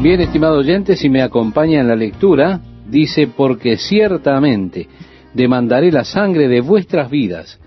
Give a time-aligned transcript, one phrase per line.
[0.00, 4.86] Bien, estimado oyente, si me acompaña en la lectura, dice, porque ciertamente
[5.34, 7.58] demandaré la sangre de vuestras vidas,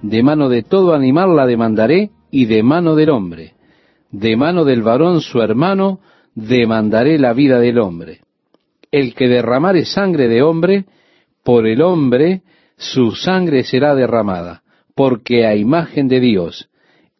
[0.00, 3.52] de mano de todo animal la demandaré, y de mano del hombre,
[4.10, 6.00] de mano del varón su hermano,
[6.34, 8.20] demandaré la vida del hombre.
[8.90, 10.86] El que derramare sangre de hombre,
[11.44, 12.40] por el hombre
[12.78, 14.62] su sangre será derramada,
[14.94, 16.70] porque a imagen de Dios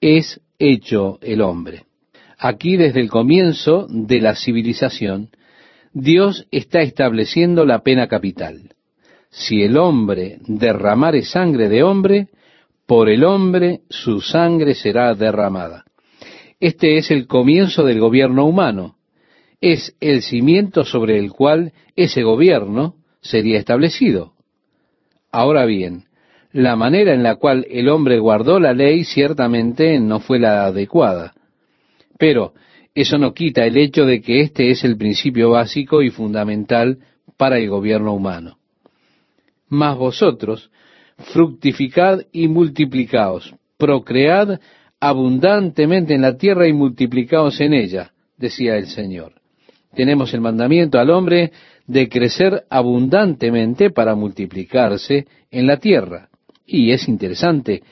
[0.01, 1.85] es hecho el hombre.
[2.39, 5.31] Aquí desde el comienzo de la civilización,
[5.93, 8.75] Dios está estableciendo la pena capital.
[9.31, 12.29] Si el hombre derramare sangre de hombre,
[12.87, 15.85] por el hombre su sangre será derramada.
[16.61, 18.97] Este es el comienzo del gobierno humano.
[19.61, 24.33] Es el cimiento sobre el cual ese gobierno sería establecido.
[25.33, 26.05] Ahora bien,
[26.53, 31.35] la manera en la cual el hombre guardó la ley ciertamente no fue la adecuada.
[32.19, 32.55] Pero
[32.95, 36.99] eso no quita el hecho de que este es el principio básico y fundamental
[37.37, 38.59] para el gobierno humano.
[39.69, 40.71] Mas vosotros
[41.17, 44.61] fructificad y multiplicaos, procread
[45.01, 49.33] abundantemente en la tierra y multiplicaos en ella, decía el Señor.
[49.95, 51.53] Tenemos el mandamiento al hombre
[51.87, 56.29] de crecer abundantemente para multiplicarse en la tierra.
[56.67, 57.83] Y es interesante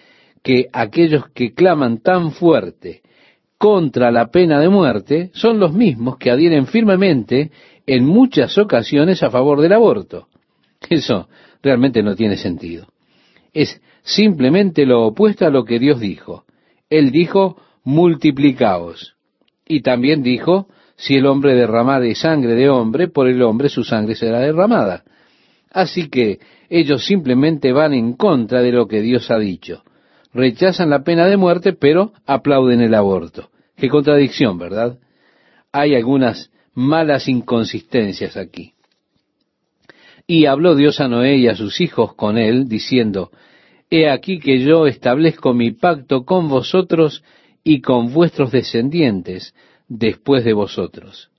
[0.43, 3.02] que aquellos que claman tan fuerte
[3.63, 7.53] contra la pena de muerte son los mismos que adhieren firmemente
[7.87, 10.27] en muchas ocasiones a favor del aborto.
[10.91, 11.29] Eso
[11.63, 12.89] realmente no tiene sentido.
[13.53, 16.43] Es simplemente lo opuesto a lo que Dios dijo.
[16.91, 19.15] Él dijo, multiplicaos.
[19.65, 24.17] Y también dijo, si el hombre derramare sangre de hombre, por el hombre su sangre
[24.17, 25.05] será derramada.
[25.71, 29.85] Así que ellos simplemente van en contra de lo que Dios ha dicho.
[30.35, 33.52] Rechazan la pena de muerte, pero aplauden el aborto.
[33.83, 35.01] Qué contradicción, ¿verdad?
[35.73, 38.75] Hay algunas malas inconsistencias aquí.
[40.25, 43.33] Y habló Dios a Noé y a sus hijos con él, diciendo,
[43.91, 47.25] He aquí que yo establezco mi pacto con vosotros
[47.65, 49.53] y con vuestros descendientes
[49.89, 51.33] después de vosotros.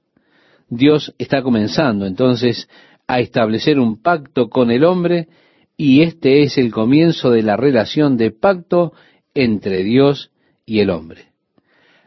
[0.67, 2.67] Dios está comenzando entonces
[3.07, 5.29] a establecer un pacto con el hombre
[5.77, 8.91] y este es el comienzo de la relación de pacto
[9.33, 10.33] entre Dios
[10.65, 11.32] y el hombre.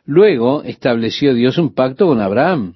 [0.07, 2.75] Luego estableció Dios un pacto con Abraham,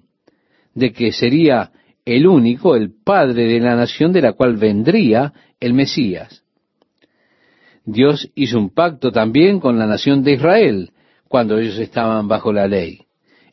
[0.74, 1.70] de que sería
[2.04, 6.42] el único, el padre de la nación de la cual vendría el Mesías.
[7.84, 10.90] Dios hizo un pacto también con la nación de Israel,
[11.28, 13.02] cuando ellos estaban bajo la ley.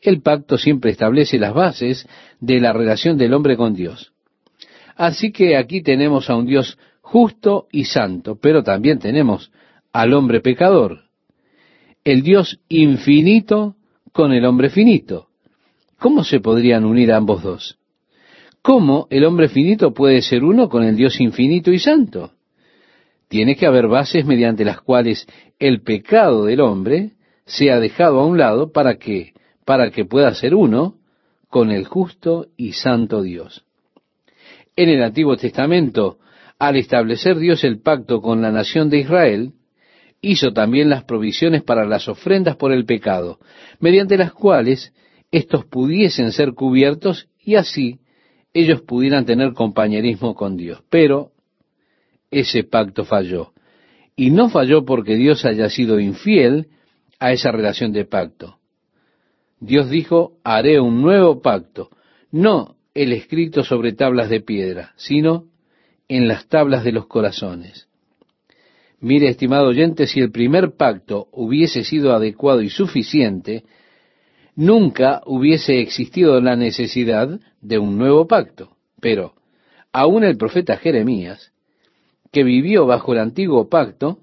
[0.00, 2.06] El pacto siempre establece las bases
[2.40, 4.12] de la relación del hombre con Dios.
[4.96, 9.52] Así que aquí tenemos a un Dios justo y santo, pero también tenemos
[9.92, 11.07] al hombre pecador
[12.08, 13.76] el Dios infinito
[14.12, 15.26] con el hombre finito.
[15.98, 17.78] ¿Cómo se podrían unir ambos dos?
[18.62, 22.32] ¿Cómo el hombre finito puede ser uno con el Dios infinito y santo?
[23.28, 25.26] Tiene que haber bases mediante las cuales
[25.58, 27.10] el pecado del hombre
[27.44, 29.34] sea dejado a un lado para que,
[29.66, 30.94] para que pueda ser uno
[31.50, 33.66] con el justo y santo Dios.
[34.76, 36.20] En el Antiguo Testamento,
[36.58, 39.52] al establecer Dios el pacto con la nación de Israel,
[40.20, 43.38] hizo también las provisiones para las ofrendas por el pecado,
[43.80, 44.92] mediante las cuales
[45.30, 48.00] éstos pudiesen ser cubiertos y así
[48.54, 50.82] ellos pudieran tener compañerismo con Dios.
[50.90, 51.32] Pero
[52.30, 53.52] ese pacto falló.
[54.16, 56.68] Y no falló porque Dios haya sido infiel
[57.20, 58.58] a esa relación de pacto.
[59.60, 61.90] Dios dijo, haré un nuevo pacto,
[62.30, 65.44] no el escrito sobre tablas de piedra, sino
[66.08, 67.87] en las tablas de los corazones.
[69.00, 73.64] Mire, estimado oyente, si el primer pacto hubiese sido adecuado y suficiente,
[74.56, 78.76] nunca hubiese existido la necesidad de un nuevo pacto.
[79.00, 79.34] Pero
[79.92, 81.52] aún el profeta Jeremías,
[82.32, 84.18] que vivió bajo el antiguo pacto,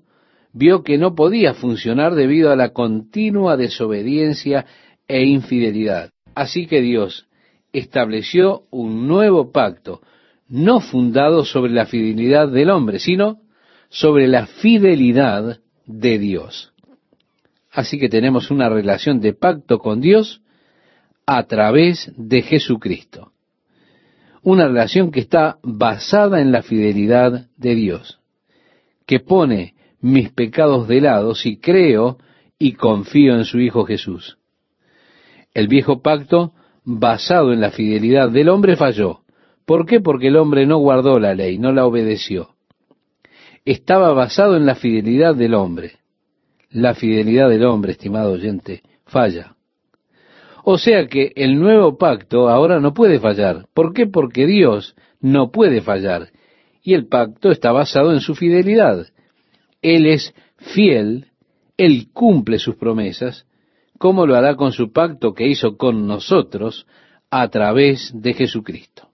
[0.51, 4.65] vio que no podía funcionar debido a la continua desobediencia
[5.07, 6.11] e infidelidad.
[6.33, 7.27] Así que Dios
[7.71, 10.01] estableció un nuevo pacto,
[10.49, 13.39] no fundado sobre la fidelidad del hombre, sino
[13.89, 16.73] sobre la fidelidad de Dios.
[17.71, 20.41] Así que tenemos una relación de pacto con Dios
[21.25, 23.31] a través de Jesucristo.
[24.41, 28.19] Una relación que está basada en la fidelidad de Dios,
[29.05, 32.17] que pone mis pecados de lado si creo
[32.59, 34.37] y confío en su Hijo Jesús.
[35.53, 36.53] El viejo pacto,
[36.83, 39.21] basado en la fidelidad del hombre, falló.
[39.65, 39.99] ¿Por qué?
[39.99, 42.54] Porque el hombre no guardó la ley, no la obedeció
[43.65, 45.93] estaba basado en la fidelidad del hombre.
[46.69, 49.55] La fidelidad del hombre, estimado oyente, falla.
[50.63, 53.67] O sea que el nuevo pacto ahora no puede fallar.
[53.73, 54.07] ¿Por qué?
[54.07, 56.29] Porque Dios no puede fallar.
[56.81, 59.07] Y el pacto está basado en su fidelidad.
[59.81, 61.27] Él es fiel,
[61.77, 63.45] Él cumple sus promesas,
[63.97, 66.85] como lo hará con su pacto que hizo con nosotros
[67.29, 69.09] a través de Jesucristo.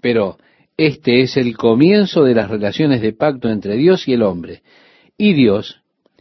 [0.00, 0.38] Pero
[0.76, 4.62] este es el comienzo de las relaciones de pacto entre Dios y el hombre.
[5.16, 5.80] Y Dios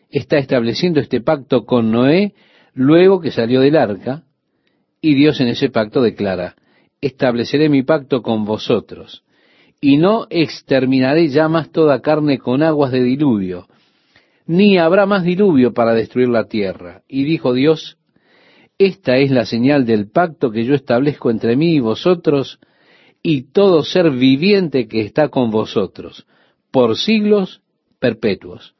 [0.10, 2.34] está estableciendo este pacto con Noé
[2.74, 4.24] luego que salió del arca,
[5.02, 6.56] y Dios en ese pacto declara,
[7.02, 9.24] estableceré mi pacto con vosotros,
[9.82, 13.68] y no exterminaré ya más toda carne con aguas de diluvio,
[14.48, 17.02] ni habrá más diluvio para destruir la tierra.
[17.08, 17.98] Y dijo Dios,
[18.78, 22.60] esta es la señal del pacto que yo establezco entre mí y vosotros,
[23.28, 26.28] y todo ser viviente que está con vosotros,
[26.70, 27.64] por siglos
[27.98, 28.76] perpetuos.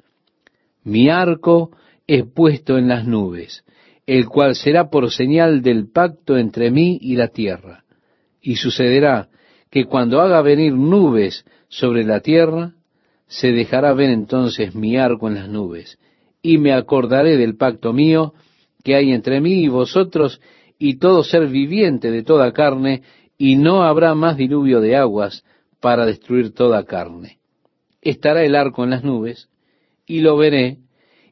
[0.84, 1.72] Mi arco
[2.06, 3.66] es puesto en las nubes,
[4.06, 7.86] el cual será por señal del pacto entre mí y la tierra.
[8.40, 9.30] Y sucederá
[9.72, 12.74] que cuando haga venir nubes sobre la tierra,
[13.26, 15.98] se dejará ver entonces mi arco en las nubes,
[16.44, 18.36] y me acordaré del pacto mío
[18.84, 20.40] que hay entre mí y vosotros
[20.78, 23.02] y todo ser viviente de toda carne,
[23.38, 25.44] y no habrá más diluvio de aguas
[25.80, 27.40] para destruir toda carne.
[28.02, 29.50] Estará el arco en las nubes,
[30.06, 30.78] y lo veré,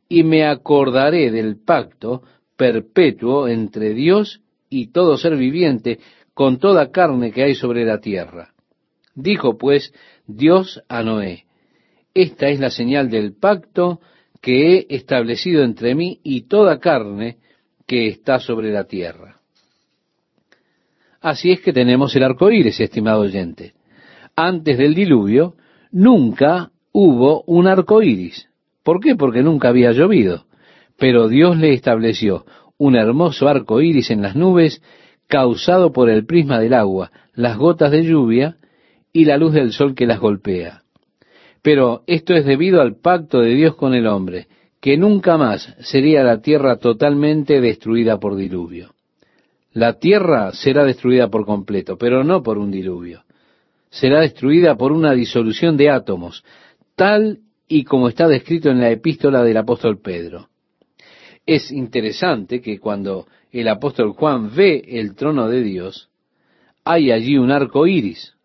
[0.09, 2.23] y me acordaré del pacto
[2.55, 5.99] perpetuo entre Dios y todo ser viviente,
[6.33, 8.53] con toda carne que hay sobre la tierra.
[9.15, 9.93] Dijo pues
[10.25, 11.45] Dios a Noé,
[12.13, 13.99] esta es la señal del pacto
[14.41, 17.37] que he establecido entre mí y toda carne
[17.87, 19.42] que está sobre la tierra.
[21.23, 23.71] Así es que tenemos el arco iris, estimado oyente.
[24.35, 25.55] Antes del diluvio,
[25.89, 28.49] nunca hubo un arco iris.
[28.83, 29.15] ¿Por qué?
[29.15, 30.43] Porque nunca había llovido.
[30.97, 32.43] Pero Dios le estableció
[32.77, 34.83] un hermoso arco iris en las nubes,
[35.27, 38.57] causado por el prisma del agua, las gotas de lluvia
[39.13, 40.81] y la luz del sol que las golpea.
[41.61, 44.47] Pero esto es debido al pacto de Dios con el hombre,
[44.81, 48.93] que nunca más sería la tierra totalmente destruida por diluvio.
[49.73, 53.23] La tierra será destruida por completo, pero no por un diluvio.
[53.89, 56.43] Será destruida por una disolución de átomos,
[56.95, 60.49] tal y como está descrito en la epístola del apóstol Pedro.
[61.45, 66.09] Es interesante que cuando el apóstol Juan ve el trono de Dios,
[66.83, 68.35] hay allí un arco iris,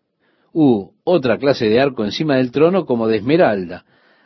[0.51, 3.85] u otra clase de arco encima del trono como de esmeralda.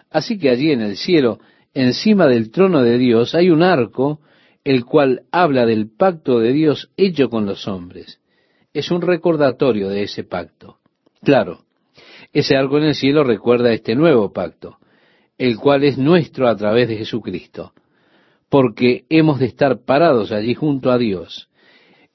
[0.09, 1.39] Así que allí en el cielo,
[1.73, 4.19] encima del trono de Dios, hay un arco,
[4.63, 8.19] el cual habla del pacto de Dios hecho con los hombres.
[8.73, 10.79] Es un recordatorio de ese pacto.
[11.21, 11.65] Claro,
[12.31, 14.77] ese arco en el cielo recuerda este nuevo pacto,
[15.37, 17.73] el cual es nuestro a través de Jesucristo,
[18.49, 21.49] porque hemos de estar parados allí junto a Dios,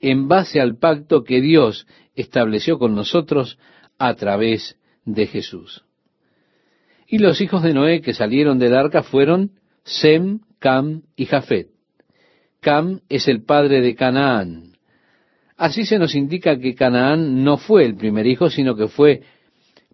[0.00, 3.58] en base al pacto que Dios estableció con nosotros
[3.98, 5.84] a través de Jesús.
[7.06, 9.52] Y los hijos de Noé que salieron del arca fueron
[9.82, 11.77] Sem, Cam y Jafet.
[12.60, 14.72] Cam es el padre de Canaán.
[15.56, 19.22] Así se nos indica que Canaán no fue el primer hijo, sino que fue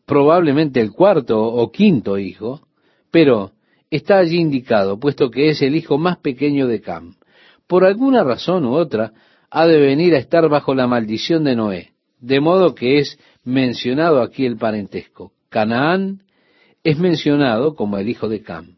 [0.06, 2.66] probablemente el cuarto o quinto hijo,
[3.10, 3.52] pero
[3.90, 7.14] está allí indicado, puesto que es el hijo más pequeño de Cam.
[7.66, 9.12] Por alguna razón u otra,
[9.50, 14.20] ha de venir a estar bajo la maldición de Noé, de modo que es mencionado
[14.20, 15.32] aquí el parentesco.
[15.48, 16.22] Canaán
[16.82, 18.76] es mencionado como el hijo de Cam.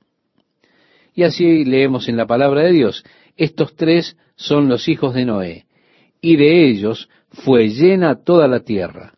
[1.14, 3.02] Y así leemos en la palabra de Dios,
[3.36, 5.66] estos tres son los hijos de Noé,
[6.20, 9.12] y de ellos fue llena toda la tierra.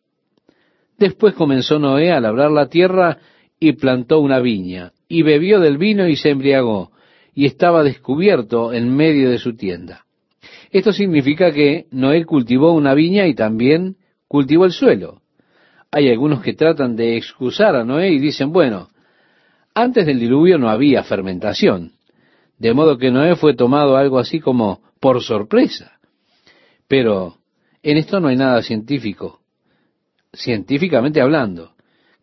[0.98, 3.18] Después comenzó Noé a labrar la tierra
[3.60, 6.90] y plantó una viña, y bebió del vino y se embriagó,
[7.34, 10.04] y estaba descubierto en medio de su tienda.
[10.70, 13.96] Esto significa que Noé cultivó una viña y también
[14.26, 15.22] cultivó el suelo.
[15.90, 18.88] Hay algunos que tratan de excusar a Noé y dicen, bueno,
[19.74, 21.92] antes del diluvio no había fermentación,
[22.58, 25.98] de modo que Noé fue tomado algo así como por sorpresa.
[26.88, 27.36] Pero
[27.82, 29.40] en esto no hay nada científico,
[30.32, 31.72] científicamente hablando,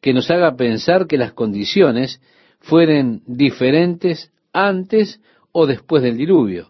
[0.02, 2.22] que nos haga pensar que las condiciones
[2.60, 6.70] fueren diferentes antes o después del diluvio,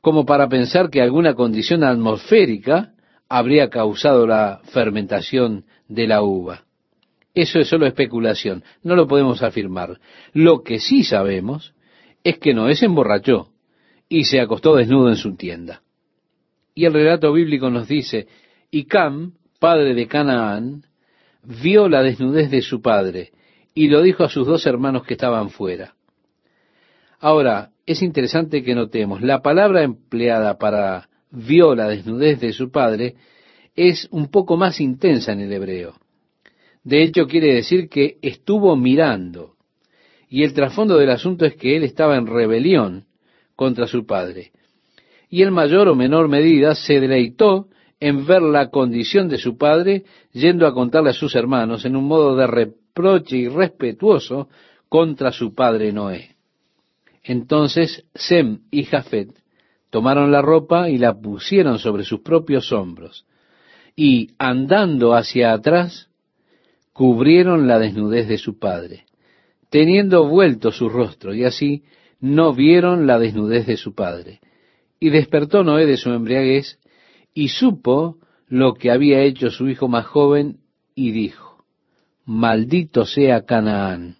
[0.00, 2.92] como para pensar que alguna condición atmosférica
[3.28, 6.64] habría causado la fermentación de la uva.
[7.32, 10.00] Eso es solo especulación, no lo podemos afirmar.
[10.32, 11.74] Lo que sí sabemos
[12.24, 13.48] es que Noé se emborrachó
[14.08, 15.82] y se acostó desnudo en su tienda.
[16.74, 18.26] Y el relato bíblico nos dice,
[18.70, 20.82] y Cam, padre de Canaán,
[21.42, 23.32] vio la desnudez de su padre
[23.74, 25.94] y lo dijo a sus dos hermanos que estaban fuera.
[27.18, 33.14] Ahora, es interesante que notemos, la palabra empleada para vio la desnudez de su padre
[33.76, 35.94] es un poco más intensa en el hebreo.
[36.82, 39.56] De hecho, quiere decir que estuvo mirando.
[40.30, 43.04] Y el trasfondo del asunto es que él estaba en rebelión
[43.56, 44.52] contra su padre.
[45.28, 47.66] Y en mayor o menor medida se deleitó
[47.98, 52.04] en ver la condición de su padre yendo a contarle a sus hermanos en un
[52.04, 54.48] modo de reproche irrespetuoso
[54.88, 56.36] contra su padre Noé.
[57.24, 59.30] Entonces Sem y Jafet
[59.90, 63.26] tomaron la ropa y la pusieron sobre sus propios hombros,
[63.96, 66.08] y andando hacia atrás,
[66.92, 69.04] cubrieron la desnudez de su padre,
[69.70, 71.84] teniendo vuelto su rostro, y así
[72.20, 74.40] no vieron la desnudez de su padre.
[74.98, 76.78] Y despertó Noé de su embriaguez,
[77.32, 80.58] y supo lo que había hecho su hijo más joven,
[80.94, 81.64] y dijo,
[82.26, 84.16] maldito sea Canaán.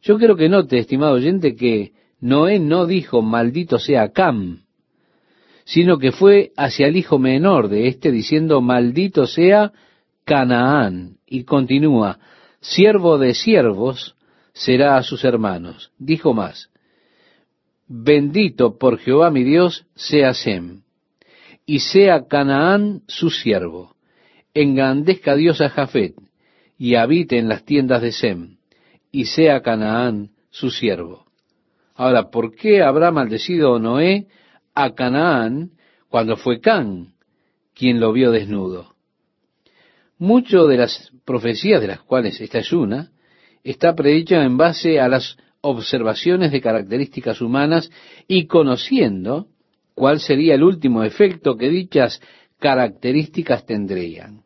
[0.00, 4.62] Yo quiero que note, estimado oyente, que Noé no dijo, maldito sea Cam,
[5.64, 9.72] sino que fue hacia el hijo menor de éste diciendo, maldito sea
[10.24, 12.20] Canaán, y continúa,
[12.60, 14.16] siervo de siervos
[14.52, 15.92] será a sus hermanos.
[15.98, 16.70] Dijo más,
[17.86, 20.82] bendito por Jehová mi Dios sea Sem,
[21.66, 23.94] y sea Canaán su siervo,
[24.54, 26.14] engrandezca Dios a Jafet,
[26.78, 28.56] y habite en las tiendas de Sem,
[29.10, 31.26] y sea Canaán su siervo.
[31.94, 34.26] Ahora, ¿por qué habrá maldecido Noé
[34.74, 35.72] a Canaán
[36.08, 37.12] cuando fue Can
[37.74, 38.94] quien lo vio desnudo.
[40.18, 43.11] Mucho de las profecías de las cuales esta es una,
[43.64, 47.90] está predicha en base a las observaciones de características humanas
[48.26, 49.46] y conociendo
[49.94, 52.20] cuál sería el último efecto que dichas
[52.58, 54.42] características tendrían.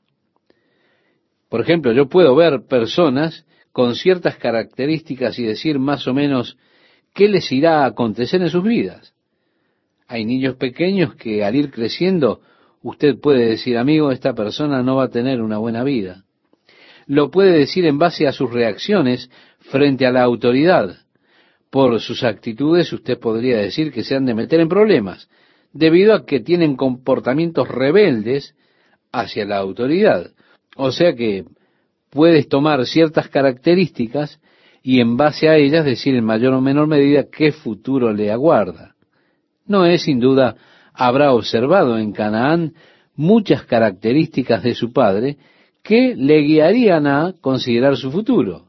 [1.49, 6.56] Por ejemplo, yo puedo ver personas con ciertas características y decir más o menos
[7.14, 9.14] qué les irá a acontecer en sus vidas.
[10.06, 12.40] Hay niños pequeños que al ir creciendo
[12.82, 16.25] usted puede decir, amigo, esta persona no va a tener una buena vida.
[17.06, 20.96] Lo puede decir en base a sus reacciones frente a la autoridad.
[21.70, 25.28] Por sus actitudes usted podría decir que se han de meter en problemas,
[25.72, 28.54] debido a que tienen comportamientos rebeldes
[29.12, 30.32] hacia la autoridad.
[30.76, 31.44] O sea que
[32.10, 34.40] puedes tomar ciertas características
[34.82, 38.94] y en base a ellas decir en mayor o menor medida qué futuro le aguarda.
[39.66, 40.56] Noé sin duda
[40.92, 42.75] habrá observado en Canaán
[43.14, 45.38] muchas características de su padre
[45.87, 48.66] que le guiarían a considerar su futuro.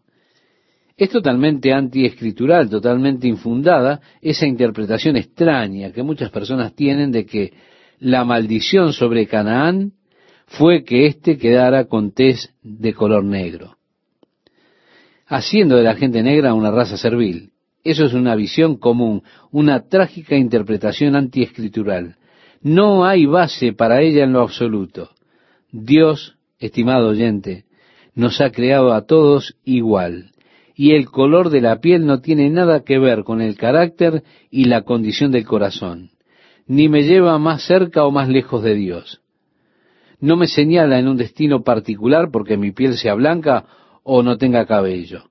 [0.95, 7.53] Es totalmente antiescritural, totalmente infundada esa interpretación extraña que muchas personas tienen de que
[7.99, 9.93] la maldición sobre Canaán
[10.45, 13.77] fue que éste quedara con tez de color negro,
[15.25, 17.51] haciendo de la gente negra una raza servil.
[17.83, 22.15] Eso es una visión común, una trágica interpretación antiescritural.
[22.61, 25.09] No hay base para ella en lo absoluto.
[25.71, 27.65] Dios, estimado oyente,
[28.15, 30.31] nos ha creado a todos igual,
[30.75, 34.65] y el color de la piel no tiene nada que ver con el carácter y
[34.65, 36.11] la condición del corazón,
[36.67, 39.21] ni me lleva más cerca o más lejos de Dios.
[40.19, 43.65] No me señala en un destino particular porque mi piel sea blanca
[44.03, 45.29] o no tenga cabello.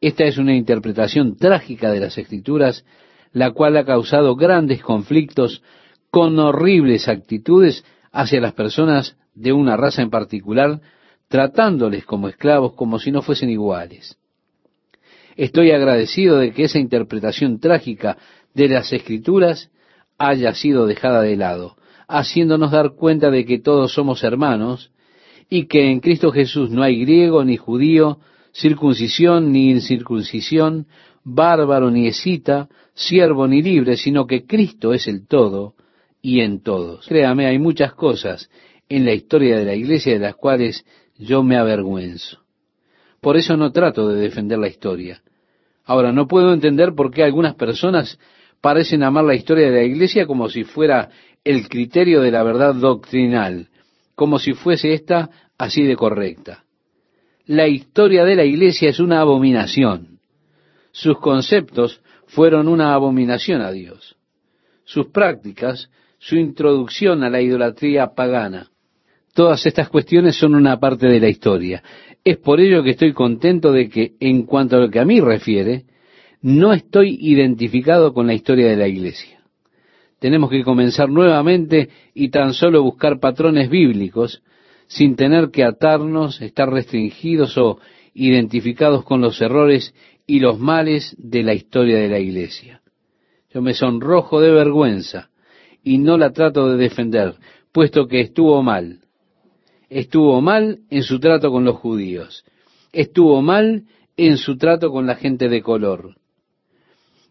[0.00, 2.84] Esta es una interpretación trágica de las escrituras,
[3.32, 5.62] la cual ha causado grandes conflictos
[6.10, 10.80] con horribles actitudes hacia las personas de una raza en particular,
[11.28, 14.16] tratándoles como esclavos como si no fuesen iguales.
[15.36, 18.18] Estoy agradecido de que esa interpretación trágica
[18.54, 19.70] de las escrituras
[20.18, 21.76] haya sido dejada de lado,
[22.08, 24.90] haciéndonos dar cuenta de que todos somos hermanos
[25.48, 28.18] y que en Cristo Jesús no hay griego ni judío,
[28.52, 30.86] circuncisión ni incircuncisión,
[31.24, 35.74] bárbaro ni escita, siervo ni libre, sino que Cristo es el todo
[36.20, 37.06] y en todos.
[37.06, 38.50] Créame, hay muchas cosas
[38.90, 40.84] en la historia de la iglesia de las cuales
[41.16, 42.40] yo me avergüenzo.
[43.22, 45.22] Por eso no trato de defender la historia.
[45.86, 48.18] Ahora, no puedo entender por qué algunas personas
[48.60, 51.08] parecen amar la historia de la iglesia como si fuera
[51.44, 53.68] el criterio de la verdad doctrinal,
[54.14, 56.64] como si fuese ésta así de correcta
[57.50, 60.20] la historia de la iglesia es una abominación.
[60.92, 64.14] Sus conceptos fueron una abominación a Dios.
[64.84, 68.70] Sus prácticas, su introducción a la idolatría pagana.
[69.34, 71.82] Todas estas cuestiones son una parte de la historia.
[72.24, 75.20] Es por ello que estoy contento de que, en cuanto a lo que a mí
[75.20, 75.84] refiere,
[76.42, 79.40] no estoy identificado con la historia de la iglesia.
[80.18, 84.42] Tenemos que comenzar nuevamente y tan solo buscar patrones bíblicos
[84.86, 87.78] sin tener que atarnos, estar restringidos o
[88.12, 89.94] identificados con los errores
[90.26, 92.82] y los males de la historia de la iglesia.
[93.52, 95.30] Yo me sonrojo de vergüenza
[95.82, 97.36] y no la trato de defender,
[97.72, 99.00] puesto que estuvo mal.
[99.90, 102.44] Estuvo mal en su trato con los judíos.
[102.92, 103.84] Estuvo mal
[104.16, 106.14] en su trato con la gente de color.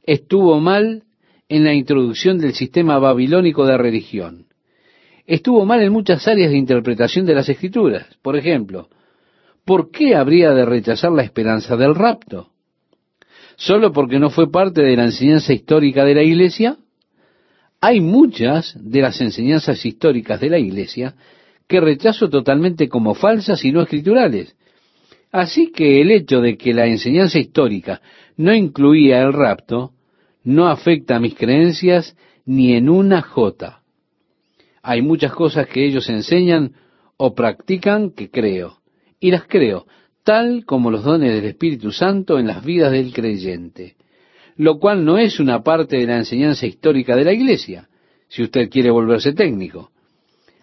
[0.03, 1.03] Estuvo mal
[1.47, 4.47] en la introducción del sistema babilónico de religión.
[5.25, 8.07] Estuvo mal en muchas áreas de interpretación de las escrituras.
[8.21, 8.89] Por ejemplo,
[9.63, 12.49] ¿por qué habría de rechazar la esperanza del rapto?
[13.55, 16.77] ¿Solo porque no fue parte de la enseñanza histórica de la iglesia?
[17.79, 21.15] Hay muchas de las enseñanzas históricas de la iglesia
[21.69, 24.55] que rechazo totalmente como falsas y no escriturales.
[25.31, 28.01] Así que el hecho de que la enseñanza histórica
[28.37, 29.91] no incluía el rapto
[30.43, 33.83] no afecta a mis creencias ni en una jota.
[34.81, 36.73] Hay muchas cosas que ellos enseñan
[37.17, 38.79] o practican que creo,
[39.19, 39.85] y las creo,
[40.23, 43.95] tal como los dones del Espíritu Santo en las vidas del creyente,
[44.55, 47.89] lo cual no es una parte de la enseñanza histórica de la Iglesia,
[48.27, 49.91] si usted quiere volverse técnico.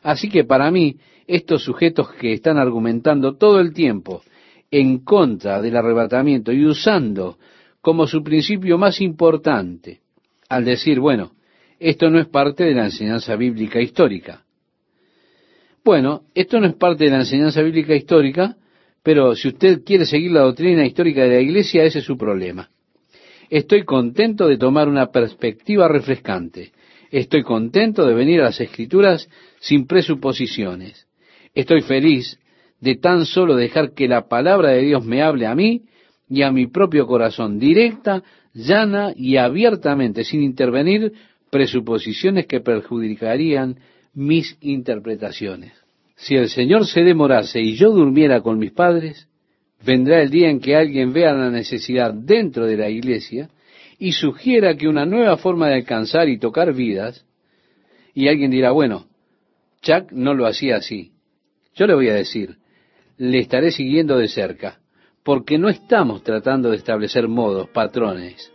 [0.07, 4.23] Así que para mí, estos sujetos que están argumentando todo el tiempo
[4.71, 7.39] en contra del arrebatamiento y usando
[7.81, 10.03] como su principio más importante,
[10.49, 11.33] al decir, bueno,
[11.81, 14.45] esto no es parte de la enseñanza bíblica histórica.
[15.85, 18.57] Bueno, esto no es parte de la enseñanza bíblica histórica,
[19.03, 22.71] pero si usted quiere seguir la doctrina histórica de la Iglesia, ese es su problema.
[23.51, 26.71] Estoy contento de tomar una perspectiva refrescante.
[27.11, 29.29] Estoy contento de venir a las Escrituras
[29.67, 31.09] sin presuposiciones.
[31.53, 32.39] Estoy feliz
[32.81, 35.83] de tan solo dejar que la palabra de Dios me hable a mí
[36.29, 38.23] y a mi propio corazón, directa,
[38.55, 41.13] llana y abiertamente, sin intervenir
[41.51, 43.79] presuposiciones que perjudicarían
[44.15, 45.73] mis interpretaciones.
[46.15, 49.29] Si el Señor se demorase y yo durmiera con mis padres,
[49.85, 53.51] vendrá el día en que alguien vea la necesidad dentro de la iglesia
[53.99, 57.25] y sugiera que una nueva forma de alcanzar y tocar vidas,
[58.15, 59.07] y alguien dirá, bueno,
[59.87, 61.13] Chuck no lo hacía así.
[61.77, 62.57] Yo le voy a decir,
[63.19, 64.81] le estaré siguiendo de cerca,
[65.23, 68.53] porque no estamos tratando de establecer modos, patrones,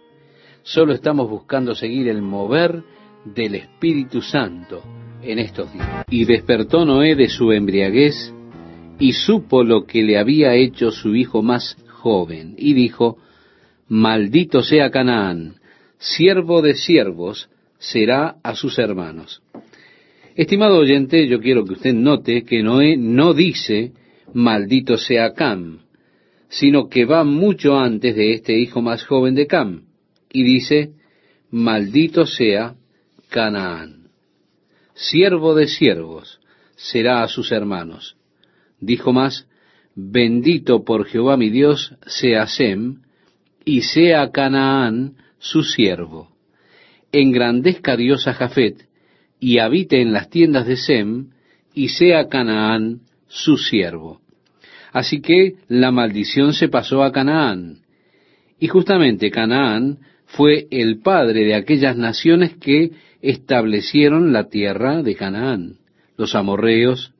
[0.64, 2.84] solo estamos buscando seguir el mover
[3.24, 4.84] del Espíritu Santo
[5.22, 6.04] en estos días.
[6.10, 8.34] Y despertó Noé de su embriaguez
[9.00, 13.20] y supo lo que le había hecho su hijo más joven, y dijo,
[13.88, 15.56] Maldito sea Canaán,
[15.98, 19.42] siervo de siervos será a sus hermanos.
[20.36, 23.92] Estimado oyente, yo quiero que usted note que Noé no dice,
[24.34, 25.80] maldito sea Cam,
[26.48, 29.84] sino que va mucho antes de este hijo más joven de Cam,
[30.32, 30.92] y dice,
[31.50, 32.76] maldito sea
[33.30, 34.08] Canaán.
[34.94, 36.40] Siervo de siervos
[36.76, 38.16] será a sus hermanos.
[38.80, 39.48] Dijo más,
[39.96, 43.02] bendito por Jehová mi Dios sea Sem,
[43.66, 46.30] y sea Canaán su siervo.
[47.12, 48.88] Engrandezca Dios a Jafet,
[49.42, 51.32] y habite en las tiendas de Sem,
[51.74, 54.22] y sea Canaán su siervo.
[54.94, 57.80] Así que la maldición se pasó a Canaán.
[58.60, 65.78] Y justamente Canaán fue el padre de aquellas naciones que establecieron la tierra de Canaán,
[66.18, 67.14] los amorreos,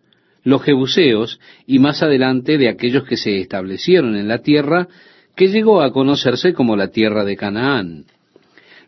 [0.44, 4.88] los jebuseos y más adelante de aquellos que se establecieron en la tierra
[5.36, 8.06] que llegó a conocerse como la tierra de Canaán.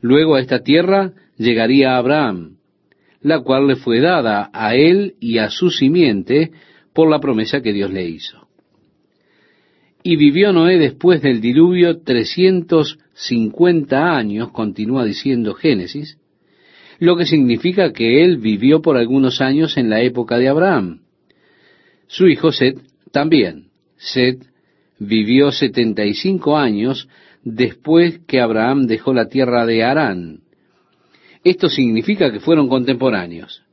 [0.02, 2.58] Luego a esta tierra llegaría Abraham,
[3.24, 6.52] la cual le fue dada a él y a su simiente
[6.94, 8.48] por la promesa que Dios le hizo.
[10.04, 16.18] Y vivió Noé después del diluvio trescientos cincuenta años, continúa diciendo Génesis,
[17.00, 21.02] lo que significa que él vivió por algunos años en la época de Abraham.
[22.08, 22.78] Su hijo Set
[23.12, 23.70] también.
[23.96, 24.46] Set
[25.00, 27.08] vivió setenta y cinco años
[27.44, 30.40] después que Abraham dejó la tierra de Harán.
[31.44, 33.64] Esto significa que fueron contemporáneos.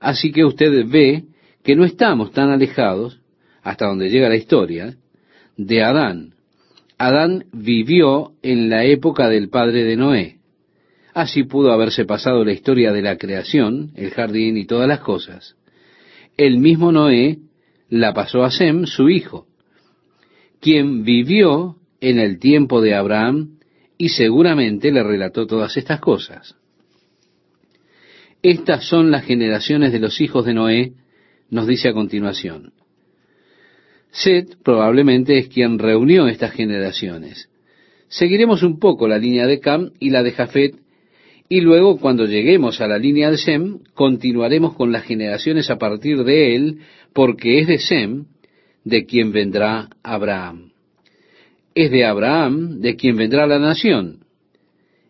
[0.00, 1.24] Así que usted ve
[1.62, 3.20] que no estamos tan alejados,
[3.62, 4.96] hasta donde llega la historia,
[5.56, 6.34] de Adán.
[6.98, 10.36] Adán vivió en la época del padre de Noé.
[11.12, 15.56] Así pudo haberse pasado la historia de la creación, el jardín y todas las cosas.
[16.36, 17.38] El mismo Noé
[17.88, 19.46] la pasó a Sem, su hijo,
[20.60, 23.58] quien vivió en el tiempo de Abraham
[23.98, 26.56] y seguramente le relató todas estas cosas.
[28.42, 30.92] Estas son las generaciones de los hijos de Noé,
[31.50, 32.72] nos dice a continuación.
[34.10, 37.50] Set probablemente es quien reunió estas generaciones.
[38.08, 40.74] Seguiremos un poco la línea de Cam y la de Jafet,
[41.48, 46.24] y luego cuando lleguemos a la línea de Sem, continuaremos con las generaciones a partir
[46.24, 46.78] de él,
[47.12, 48.26] porque es de Sem
[48.84, 50.70] de quien vendrá Abraham.
[51.74, 54.20] Es de Abraham de quien vendrá la nación.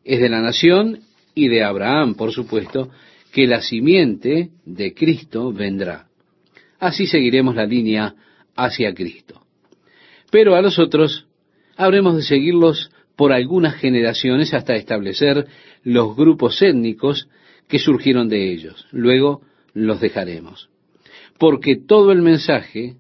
[0.05, 1.01] Es de la nación
[1.35, 2.91] y de Abraham, por supuesto,
[3.33, 6.09] que la simiente de Cristo vendrá.
[6.79, 8.15] Así seguiremos la línea
[8.57, 9.43] hacia Cristo.
[10.31, 11.27] Pero a los otros
[11.77, 15.47] habremos de seguirlos por algunas generaciones hasta establecer
[15.83, 17.29] los grupos étnicos
[17.69, 18.87] que surgieron de ellos.
[18.93, 19.43] Luego
[19.75, 20.71] los dejaremos.
[21.39, 22.97] Porque todo el mensaje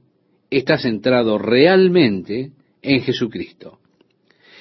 [0.50, 3.78] está centrado realmente en Jesucristo.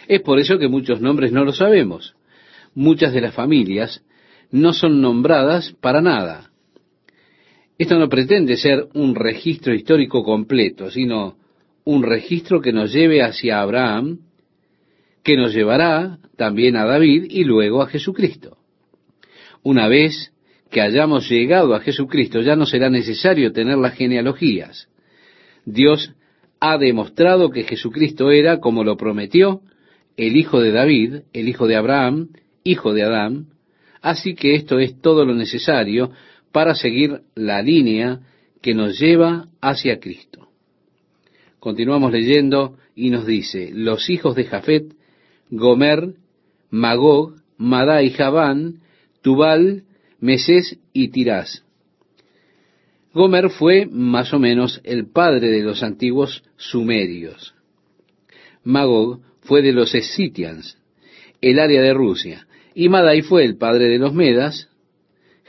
[0.08, 2.16] Es por eso que muchos nombres no lo sabemos.
[2.74, 4.04] Muchas de las familias
[4.52, 6.52] no son nombradas para nada.
[7.78, 11.38] Esto no pretende ser un registro histórico completo, sino
[11.86, 14.20] un registro que nos lleve hacia Abraham,
[15.24, 18.58] que nos llevará también a David y luego a Jesucristo.
[19.64, 20.34] Una vez
[20.70, 24.88] que hayamos llegado a Jesucristo, ya no será necesario tener las genealogías.
[25.66, 26.14] Dios
[26.60, 29.62] ha demostrado que Jesucristo era, como lo prometió,
[30.18, 32.30] el hijo de David, el hijo de Abraham,
[32.64, 33.48] hijo de Adán,
[34.02, 36.12] así que esto es todo lo necesario
[36.52, 38.20] para seguir la línea
[38.62, 40.50] que nos lleva hacia Cristo.
[41.60, 44.94] Continuamos leyendo y nos dice, los hijos de Jafet,
[45.50, 46.14] Gomer,
[46.70, 48.82] Magog, Madá y Javán,
[49.22, 49.84] Tubal,
[50.20, 51.64] Mesés y Tirás.
[53.14, 57.56] Gomer fue más o menos el padre de los antiguos sumerios.
[58.64, 60.78] Magog fue de los escitians,
[61.42, 62.48] el área de Rusia.
[62.74, 64.70] Y Madai fue el padre de los medas,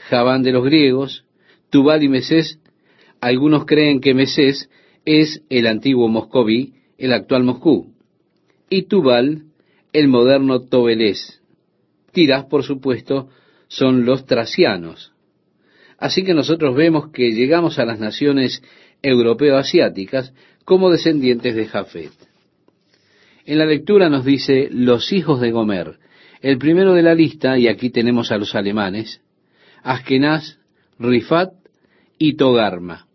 [0.09, 1.25] Javán de los griegos,
[1.69, 2.59] Tubal y Mesés.
[3.19, 4.69] Algunos creen que Mesés
[5.05, 7.93] es el antiguo Moscoví, el actual Moscú.
[8.69, 9.43] Y Tubal,
[9.93, 11.41] el moderno Tobelés.
[12.11, 13.29] Tiras, por supuesto,
[13.67, 15.13] son los tracianos.
[15.97, 18.63] Así que nosotros vemos que llegamos a las naciones
[19.01, 20.33] europeo-asiáticas
[20.65, 22.11] como descendientes de Jafet.
[23.45, 25.99] En la lectura nos dice los hijos de Gomer.
[26.41, 29.21] El primero de la lista, y aquí tenemos a los alemanes,
[29.83, 30.57] Askenaz,
[30.97, 31.53] Rifat
[32.17, 33.07] y Togarma.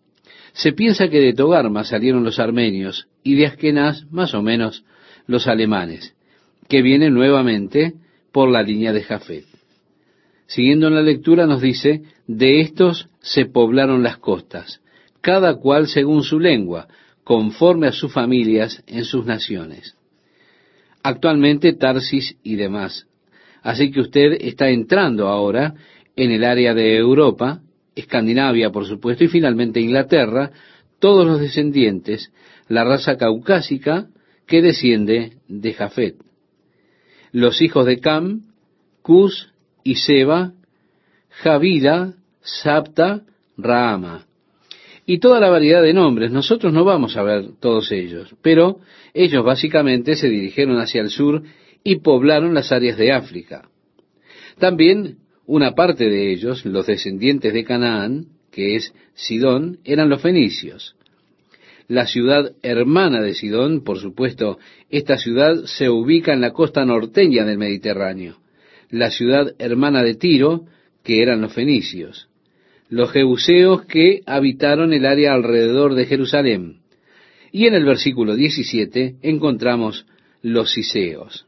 [0.53, 4.85] Se piensa que de Togarma salieron los armenios y de Askenaz más o menos
[5.27, 6.15] los alemanes,
[6.69, 7.95] que vienen nuevamente
[8.33, 9.45] por la línea de Jafet.
[10.47, 14.81] Siguiendo en la lectura nos dice, de estos se poblaron las costas,
[15.21, 16.87] cada cual según su lengua,
[17.25, 19.97] conforme a sus familias en sus naciones.
[21.03, 23.09] Actualmente Tarsis y demás.
[23.67, 25.75] Así que usted está entrando ahora
[26.15, 27.63] en el área de Europa,
[27.97, 30.53] Escandinavia por supuesto, y finalmente Inglaterra,
[31.01, 32.33] todos los descendientes,
[32.69, 34.07] la raza caucásica
[34.47, 36.15] que desciende de Jafet.
[37.33, 38.43] Los hijos de Cam,
[39.03, 39.53] Cus
[39.83, 40.53] y Seba,
[41.31, 43.23] Javida, Sapta,
[43.57, 44.27] Rahama.
[45.07, 46.31] Y toda la variedad de nombres.
[46.31, 48.79] Nosotros no vamos a ver todos ellos, pero
[49.13, 51.43] ellos básicamente se dirigieron hacia el sur
[51.87, 53.69] y poblaron las áreas de África.
[54.59, 60.97] También una parte de ellos, los descendientes de Canaán, que es Sidón, eran los fenicios.
[61.89, 64.59] La ciudad hermana de Sidón, por supuesto,
[64.91, 68.39] esta ciudad se ubica en la costa norteña del Mediterráneo
[68.91, 70.65] la ciudad hermana de Tiro,
[71.03, 72.29] que eran los fenicios,
[72.89, 76.81] los jebuseos que habitaron el área alrededor de Jerusalén.
[77.53, 80.07] Y en el versículo 17 encontramos
[80.43, 81.46] los siseos.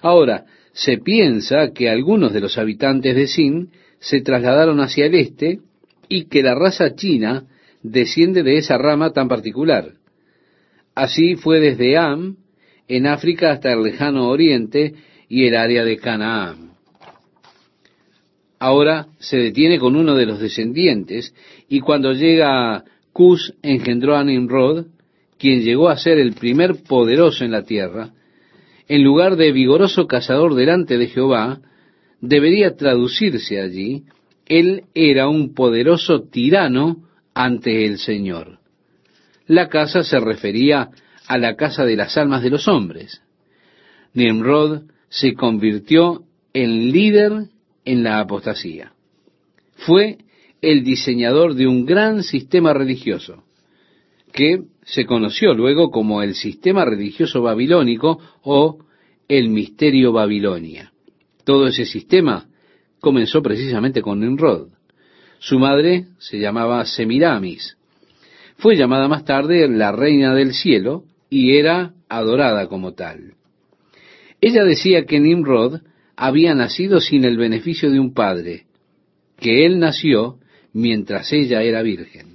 [0.00, 5.60] Ahora, se piensa que algunos de los habitantes de Sin se trasladaron hacia el este
[6.08, 7.44] y que la raza china
[7.82, 9.92] desciende de esa rama tan particular.
[10.94, 12.36] Así fue desde Am,
[12.88, 14.94] en África, hasta el lejano oriente,
[15.28, 16.72] y el área de Canaán.
[18.58, 21.34] Ahora se detiene con uno de los descendientes
[21.68, 22.82] y cuando llega
[23.12, 24.86] Cus engendró a Nimrod,
[25.38, 28.10] quien llegó a ser el primer poderoso en la tierra,
[28.88, 31.60] en lugar de vigoroso cazador delante de Jehová,
[32.20, 34.04] debería traducirse allí,
[34.46, 38.58] él era un poderoso tirano ante el Señor.
[39.46, 40.90] La casa se refería
[41.26, 43.22] a la casa de las almas de los hombres.
[44.14, 47.48] Nimrod se convirtió en líder
[47.84, 48.92] en la apostasía.
[49.76, 50.18] Fue
[50.60, 53.44] el diseñador de un gran sistema religioso,
[54.38, 58.78] que se conoció luego como el sistema religioso babilónico o
[59.26, 60.92] el misterio Babilonia.
[61.42, 62.46] Todo ese sistema
[63.00, 64.68] comenzó precisamente con Nimrod.
[65.40, 67.76] Su madre se llamaba Semiramis.
[68.58, 73.34] Fue llamada más tarde la reina del cielo y era adorada como tal.
[74.40, 75.80] Ella decía que Nimrod
[76.14, 78.66] había nacido sin el beneficio de un padre,
[79.36, 80.38] que él nació
[80.72, 82.27] mientras ella era virgen.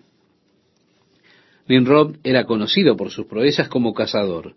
[1.67, 4.56] Nimrod era conocido por sus proezas como cazador,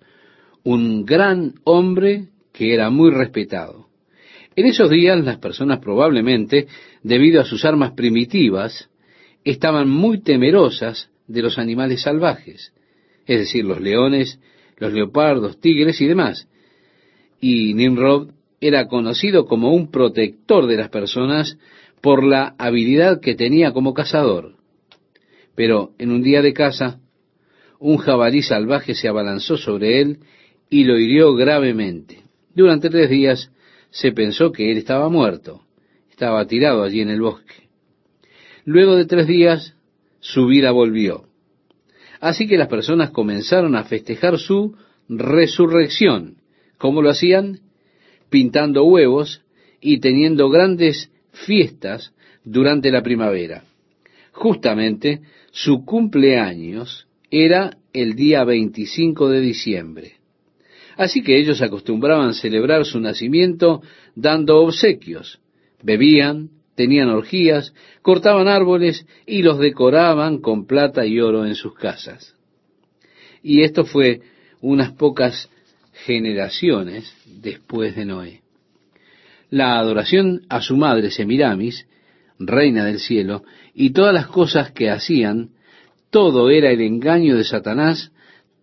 [0.64, 3.86] un gran hombre que era muy respetado.
[4.56, 6.66] En esos días las personas probablemente,
[7.02, 8.88] debido a sus armas primitivas,
[9.44, 12.72] estaban muy temerosas de los animales salvajes,
[13.26, 14.40] es decir, los leones,
[14.78, 16.48] los leopardos, tigres y demás.
[17.40, 21.58] Y Nimrod era conocido como un protector de las personas
[22.00, 24.55] por la habilidad que tenía como cazador.
[25.56, 27.00] Pero en un día de caza,
[27.80, 30.20] un jabalí salvaje se abalanzó sobre él
[30.70, 32.22] y lo hirió gravemente.
[32.54, 33.50] Durante tres días
[33.90, 35.62] se pensó que él estaba muerto,
[36.10, 37.68] estaba tirado allí en el bosque.
[38.64, 39.74] Luego de tres días,
[40.20, 41.24] su vida volvió.
[42.20, 44.76] Así que las personas comenzaron a festejar su
[45.08, 46.36] resurrección.
[46.78, 47.60] ¿Cómo lo hacían?
[48.28, 49.42] Pintando huevos
[49.80, 52.12] y teniendo grandes fiestas
[52.44, 53.64] durante la primavera.
[54.32, 55.20] Justamente
[55.56, 60.16] su cumpleaños era el día 25 de diciembre.
[60.98, 63.80] Así que ellos acostumbraban celebrar su nacimiento
[64.14, 65.40] dando obsequios.
[65.82, 72.34] Bebían, tenían orgías, cortaban árboles y los decoraban con plata y oro en sus casas.
[73.42, 74.20] Y esto fue
[74.60, 75.48] unas pocas
[76.04, 78.42] generaciones después de Noé.
[79.48, 81.86] La adoración a su madre Semiramis,
[82.38, 83.44] reina del cielo,
[83.74, 85.50] y todas las cosas que hacían,
[86.10, 88.12] todo era el engaño de Satanás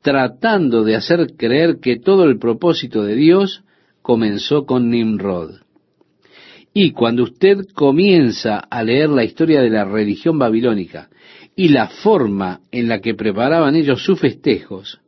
[0.02, 3.64] tratando de hacer creer que todo el propósito de Dios
[4.02, 5.62] comenzó con Nimrod.
[6.74, 11.10] Y cuando usted comienza a leer la historia de la religión babilónica
[11.56, 15.00] y la forma en la que preparaban ellos sus festejos,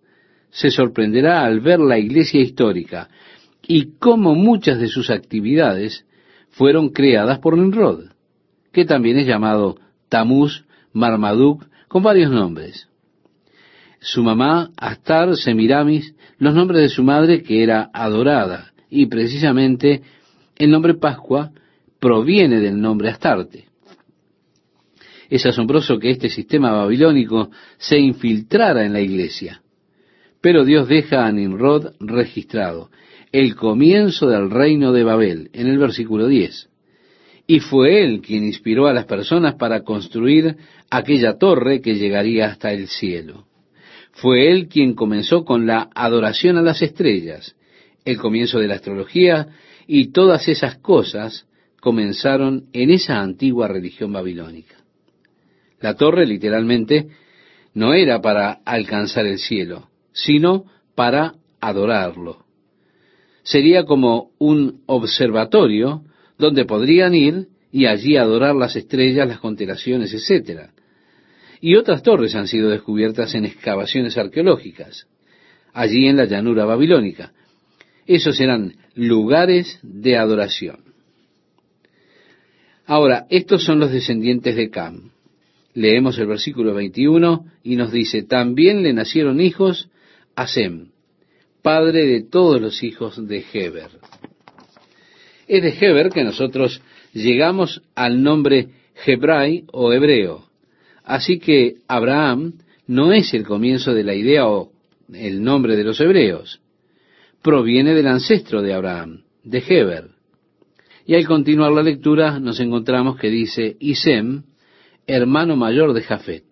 [0.50, 3.10] se sorprenderá al ver la iglesia histórica
[3.68, 6.06] y cómo muchas de sus actividades
[6.52, 8.12] fueron creadas por Nimrod,
[8.76, 9.78] que también es llamado
[10.10, 12.88] Tamuz, Marmaduk, con varios nombres
[14.06, 20.04] su mamá, Astar, Semiramis, los nombres de su madre que era adorada, y precisamente
[20.58, 21.52] el nombre Pascua
[22.00, 23.66] proviene del nombre Astarte.
[25.28, 29.64] Es asombroso que este sistema babilónico se infiltrara en la iglesia.
[30.40, 32.92] Pero Dios deja a Nimrod registrado,
[33.32, 36.70] el comienzo del reino de Babel, en el versículo 10.
[37.48, 40.58] Y fue él quien inspiró a las personas para construir
[40.90, 43.46] aquella torre que llegaría hasta el cielo.
[44.14, 47.56] Fue él quien comenzó con la adoración a las estrellas.
[48.04, 49.48] El comienzo de la astrología
[49.88, 51.46] y todas esas cosas
[51.82, 54.76] comenzaron en esa antigua religión babilónica.
[55.82, 57.10] La torre literalmente
[57.74, 62.46] no era para alcanzar el cielo, sino para adorarlo.
[63.44, 66.04] Sería como un observatorio
[66.38, 70.72] donde podrían ir y allí adorar las estrellas, las constelaciones, etcétera
[71.66, 75.08] y otras torres han sido descubiertas en excavaciones arqueológicas,
[75.74, 77.32] allí en la llanura babilónica.
[78.06, 80.94] Esos eran lugares de adoración.
[82.86, 85.10] Ahora, estos son los descendientes de Cam.
[85.74, 89.90] Leemos el versículo 21 y nos dice, también le nacieron hijos
[90.36, 90.90] a Sem,
[91.64, 93.90] padre de todos los hijos de Heber.
[95.48, 96.82] Es de Heber que nosotros
[97.14, 98.70] llegamos al nombre
[99.06, 100.46] Hebrai o hebreo.
[101.04, 102.54] Así que Abraham
[102.88, 104.72] no es el comienzo de la idea o
[105.14, 106.62] el nombre de los hebreos.
[107.42, 110.10] Proviene del ancestro de Abraham, de Heber.
[111.06, 114.44] Y al continuar la lectura nos encontramos que dice, y Sem,
[115.06, 116.46] hermano mayor de Jafet.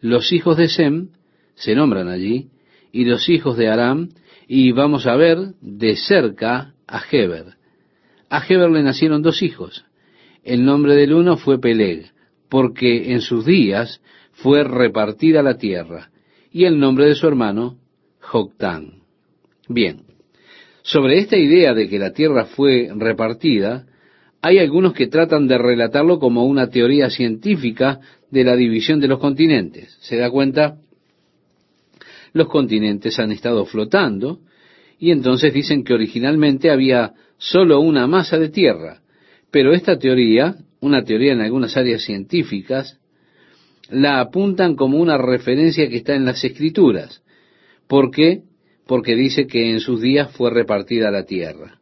[0.00, 1.08] Los hijos de Sem
[1.56, 2.50] se nombran allí,
[2.92, 4.10] y los hijos de Aram,
[4.46, 7.55] y vamos a ver de cerca a Heber.
[8.28, 9.84] A Heber le nacieron dos hijos.
[10.44, 12.12] El nombre del uno fue Peleg,
[12.48, 14.00] porque en sus días
[14.32, 16.10] fue repartida la tierra,
[16.50, 17.78] y el nombre de su hermano,
[18.20, 19.02] Joctán.
[19.68, 20.02] Bien,
[20.82, 23.86] sobre esta idea de que la tierra fue repartida,
[24.40, 27.98] hay algunos que tratan de relatarlo como una teoría científica
[28.30, 29.96] de la división de los continentes.
[30.00, 30.78] ¿Se da cuenta?
[32.32, 34.40] Los continentes han estado flotando
[34.98, 39.00] y entonces dicen que originalmente había solo una masa de tierra,
[39.50, 42.98] pero esta teoría una teoría en algunas áreas científicas,
[43.90, 47.22] la apuntan como una referencia que está en las escrituras.
[47.86, 48.42] ¿Por qué?
[48.86, 51.78] Porque dice que en sus días fue repartida la tierra.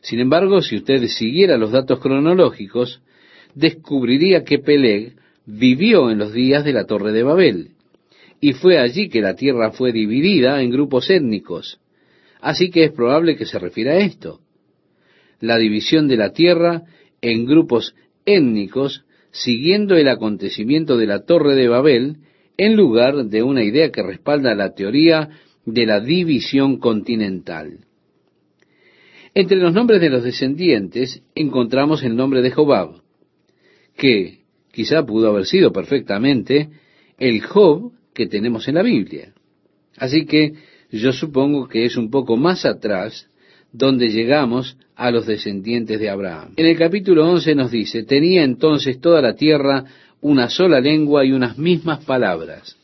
[0.00, 3.00] Sin embargo, si usted siguiera los datos cronológicos,
[3.54, 7.70] descubriría que Peleg vivió en los días de la Torre de Babel,
[8.40, 11.78] y fue allí que la tierra fue dividida en grupos étnicos.
[12.40, 14.40] Así que es probable que se refiera a esto.
[15.44, 16.84] La división de la tierra
[17.20, 22.16] en grupos étnicos siguiendo el acontecimiento de la Torre de Babel
[22.56, 25.28] en lugar de una idea que respalda la teoría
[25.66, 27.80] de la división continental.
[29.34, 33.02] Entre los nombres de los descendientes encontramos el nombre de Jobab,
[33.98, 36.70] que quizá pudo haber sido perfectamente
[37.18, 39.34] el Job que tenemos en la Biblia.
[39.98, 40.54] Así que
[40.90, 43.28] yo supongo que es un poco más atrás
[43.72, 46.52] donde llegamos a los descendientes de Abraham.
[46.56, 49.84] En el capítulo 11 nos dice, tenía entonces toda la tierra
[50.20, 52.76] una sola lengua y unas mismas palabras.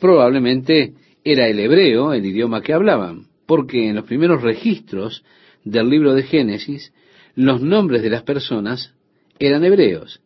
[0.00, 5.24] Probablemente era el hebreo el idioma que hablaban, porque en los primeros registros
[5.64, 6.92] del libro de Génesis,
[7.34, 8.94] los nombres de las personas
[9.38, 10.20] eran hebreos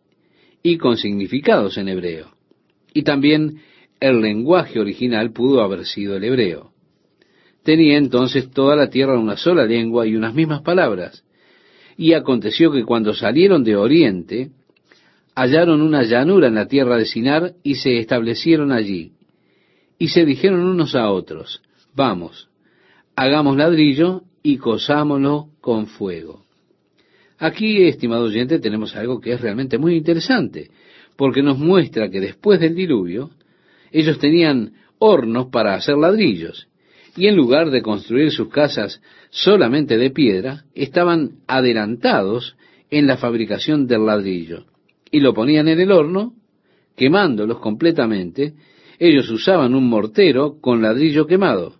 [0.63, 2.33] y con significados en hebreo.
[2.93, 3.61] Y también
[4.01, 6.74] el lenguaje original pudo haber sido el hebreo.
[7.65, 11.25] Tenía entonces toda la tierra una sola lengua y unas mismas palabras.
[11.97, 14.51] Y aconteció que cuando salieron de Oriente,
[15.35, 19.13] hallaron una llanura en la tierra de Sinar y se establecieron allí.
[19.99, 21.63] Y se dijeron unos a otros,
[21.95, 22.49] vamos,
[23.17, 26.45] hagamos ladrillo y cosámoslo con fuego.
[27.39, 30.71] Aquí, estimado oyente, tenemos algo que es realmente muy interesante,
[31.17, 33.31] porque nos muestra que después del diluvio,
[33.91, 36.69] ellos tenían hornos para hacer ladrillos,
[37.17, 39.01] y en lugar de construir sus casas
[39.31, 42.57] solamente de piedra, estaban adelantados
[42.91, 44.65] en la fabricación del ladrillo,
[45.11, 46.35] y lo ponían en el horno,
[46.97, 48.55] quemándolos completamente,
[48.99, 51.77] ellos usaban un mortero con ladrillo quemado.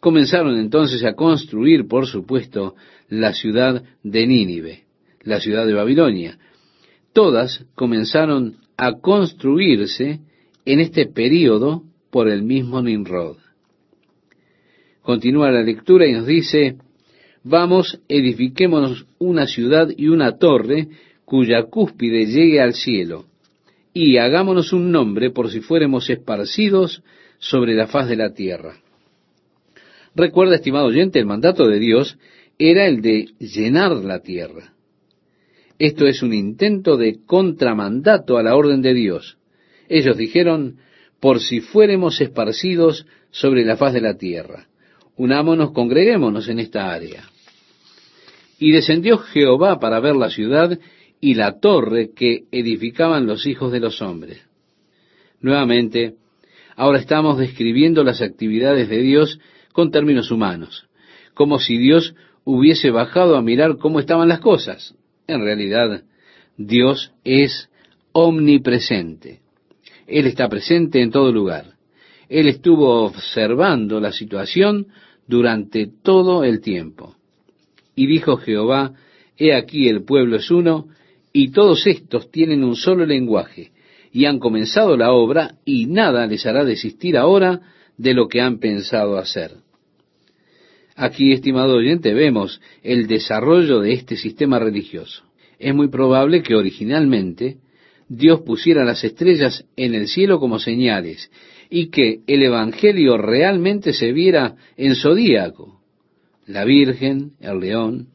[0.00, 2.74] Comenzaron entonces a construir, por supuesto,
[3.08, 4.84] la ciudad de Nínive,
[5.22, 6.38] la ciudad de Babilonia.
[7.12, 10.20] Todas comenzaron a construirse
[10.64, 13.38] en este período por el mismo Nimrod.
[15.08, 16.76] Continúa la lectura y nos dice,
[17.42, 20.88] vamos, edifiquémonos una ciudad y una torre
[21.24, 23.24] cuya cúspide llegue al cielo,
[23.94, 27.02] y hagámonos un nombre por si fuéramos esparcidos
[27.38, 28.82] sobre la faz de la tierra.
[30.14, 32.18] Recuerda, estimado oyente, el mandato de Dios
[32.58, 34.74] era el de llenar la tierra.
[35.78, 39.38] Esto es un intento de contramandato a la orden de Dios.
[39.88, 40.76] Ellos dijeron,
[41.18, 44.68] por si fuéramos esparcidos sobre la faz de la tierra
[45.18, 47.24] unámonos, congreguémonos en esta área.
[48.58, 50.78] Y descendió Jehová para ver la ciudad
[51.20, 54.40] y la torre que edificaban los hijos de los hombres.
[55.40, 56.14] Nuevamente,
[56.76, 59.38] ahora estamos describiendo las actividades de Dios
[59.72, 60.88] con términos humanos,
[61.34, 64.94] como si Dios hubiese bajado a mirar cómo estaban las cosas.
[65.26, 66.02] En realidad,
[66.56, 67.68] Dios es
[68.12, 69.40] omnipresente.
[70.06, 71.74] Él está presente en todo lugar.
[72.28, 74.88] Él estuvo observando la situación
[75.28, 77.14] durante todo el tiempo.
[77.94, 78.94] Y dijo Jehová,
[79.36, 80.88] He aquí el pueblo es uno,
[81.32, 83.70] y todos estos tienen un solo lenguaje,
[84.10, 87.60] y han comenzado la obra, y nada les hará desistir ahora
[87.96, 89.52] de lo que han pensado hacer.
[90.96, 95.22] Aquí, estimado oyente, vemos el desarrollo de este sistema religioso.
[95.60, 97.58] Es muy probable que originalmente
[98.08, 101.30] Dios pusiera las estrellas en el cielo como señales
[101.70, 105.80] y que el Evangelio realmente se viera en zodíaco,
[106.46, 108.08] la Virgen, el león,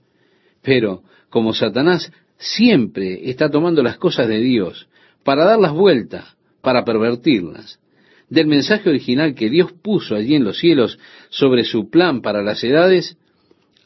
[0.61, 4.87] pero como Satanás siempre está tomando las cosas de Dios
[5.23, 7.79] para darlas vueltas, para pervertirlas,
[8.29, 10.97] del mensaje original que Dios puso allí en los cielos
[11.29, 13.17] sobre su plan para las edades,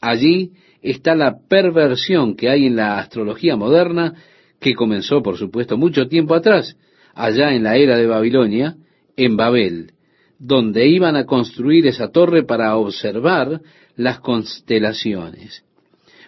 [0.00, 4.14] allí está la perversión que hay en la astrología moderna,
[4.60, 6.76] que comenzó, por supuesto, mucho tiempo atrás,
[7.14, 8.76] allá en la era de Babilonia,
[9.18, 9.90] en Babel,
[10.38, 13.60] donde iban a construir esa torre para observar
[13.96, 15.64] las constelaciones,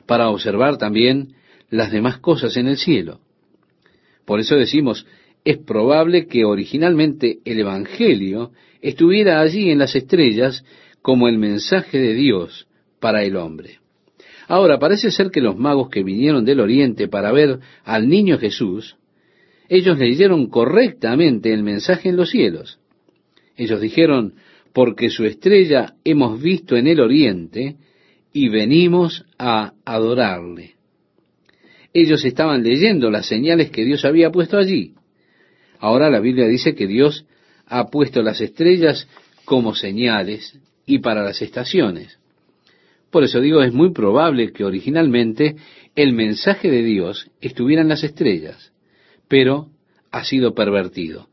[0.07, 1.35] para observar también
[1.71, 3.21] las demás cosas en el cielo.
[4.27, 5.07] Por eso decimos,
[5.45, 8.51] es probable que originalmente el Evangelio
[8.83, 10.65] estuviera allí en las estrellas
[11.01, 12.67] como el mensaje de Dios
[12.99, 13.79] para el hombre.
[14.49, 18.97] Ahora, parece ser que los magos que vinieron del oriente para ver al niño Jesús,
[19.69, 22.80] ellos leyeron correctamente el mensaje en los cielos.
[23.61, 24.33] Ellos dijeron,
[24.73, 27.77] porque su estrella hemos visto en el oriente
[28.33, 30.77] y venimos a adorarle.
[31.93, 34.95] Ellos estaban leyendo las señales que Dios había puesto allí.
[35.79, 37.27] Ahora la Biblia dice que Dios
[37.67, 39.07] ha puesto las estrellas
[39.45, 42.19] como señales y para las estaciones.
[43.11, 45.57] Por eso digo, es muy probable que originalmente
[45.97, 48.73] el mensaje de Dios estuviera en las estrellas,
[49.29, 49.69] pero
[50.11, 51.30] ha sido pervertido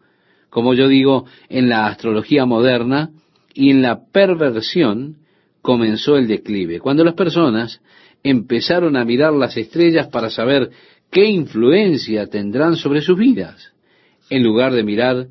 [0.49, 3.11] como yo digo, en la astrología moderna
[3.53, 5.17] y en la perversión
[5.61, 6.79] comenzó el declive.
[6.79, 7.81] Cuando las personas
[8.23, 10.71] empezaron a mirar las estrellas para saber
[11.11, 13.73] qué influencia tendrán sobre sus vidas,
[14.29, 15.27] en lugar de mirar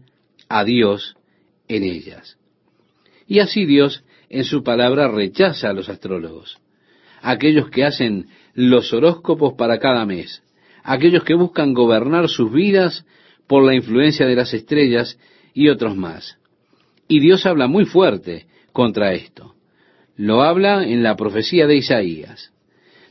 [0.49, 1.17] a Dios
[1.69, 2.39] en ellas.
[3.27, 6.59] Y así Dios en su palabra rechaza a los astrólogos.
[7.23, 10.43] aquellos que hacen los horóscopos para cada mes,
[10.85, 13.05] aquellos que buscan gobernar sus vidas
[13.47, 15.19] por la influencia de las estrellas
[15.55, 16.39] y otros más.
[17.09, 19.55] Y Dios habla muy fuerte contra esto.
[20.17, 22.53] Lo habla en la profecía de Isaías.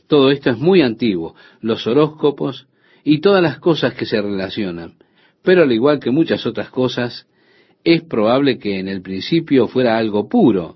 [0.06, 2.66] Todo esto es muy antiguo, los horóscopos
[3.04, 4.94] y todas las cosas que se relacionan.
[5.42, 7.26] Pero al igual que muchas otras cosas,
[7.84, 10.74] es probable que en el principio fuera algo puro,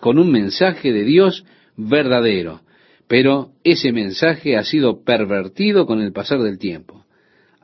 [0.00, 1.44] con un mensaje de Dios
[1.76, 2.62] verdadero,
[3.08, 7.04] pero ese mensaje ha sido pervertido con el pasar del tiempo.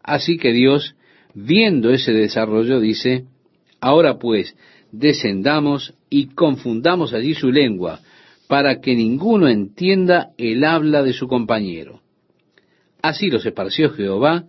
[0.02, 0.94] Así que Dios,
[1.34, 3.24] viendo ese desarrollo, dice,
[3.80, 4.56] ahora pues,
[4.90, 8.00] descendamos y confundamos allí su lengua,
[8.48, 12.00] para que ninguno entienda el habla de su compañero.
[13.00, 14.44] Así los esparció Jehová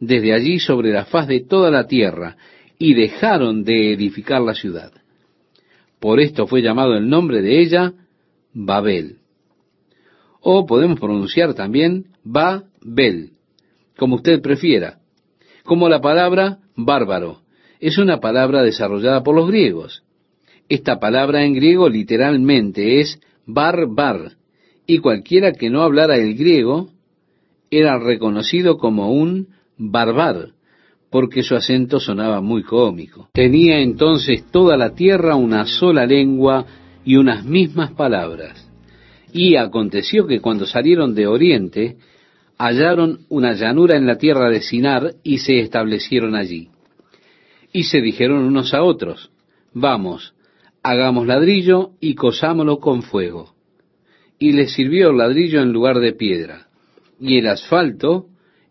[0.00, 2.36] desde allí sobre la faz de toda la tierra,
[2.78, 4.92] y dejaron de edificar la ciudad.
[5.98, 7.92] Por esto fue llamado el nombre de ella
[8.52, 9.16] Babel.
[10.40, 13.32] O podemos pronunciar también Babel,
[13.96, 15.00] como usted prefiera,
[15.68, 17.42] como la palabra bárbaro.
[17.78, 20.02] Es una palabra desarrollada por los griegos.
[20.68, 24.32] Esta palabra en griego literalmente es barbar,
[24.86, 26.88] y cualquiera que no hablara el griego
[27.70, 30.52] era reconocido como un barbar,
[31.10, 33.28] porque su acento sonaba muy cómico.
[33.34, 36.64] Tenía entonces toda la tierra una sola lengua
[37.04, 38.70] y unas mismas palabras.
[39.34, 41.96] Y aconteció que cuando salieron de Oriente,
[42.58, 46.68] hallaron una llanura en la tierra de Sinar y se establecieron allí.
[47.72, 49.30] Y se dijeron unos a otros,
[49.72, 50.34] vamos,
[50.82, 53.54] hagamos ladrillo y cosámoslo con fuego.
[54.38, 56.68] Y les sirvió el ladrillo en lugar de piedra,
[57.20, 58.26] y el asfalto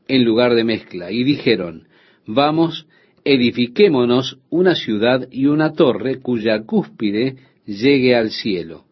[0.08, 1.12] en lugar de mezcla.
[1.12, 1.88] Y dijeron,
[2.26, 2.88] vamos,
[3.24, 8.88] edifiquémonos una ciudad y una torre cuya cúspide llegue al cielo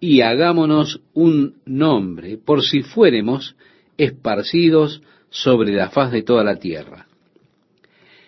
[0.00, 3.56] y hagámonos un nombre por si fuéremos
[3.98, 7.06] esparcidos sobre la faz de toda la tierra.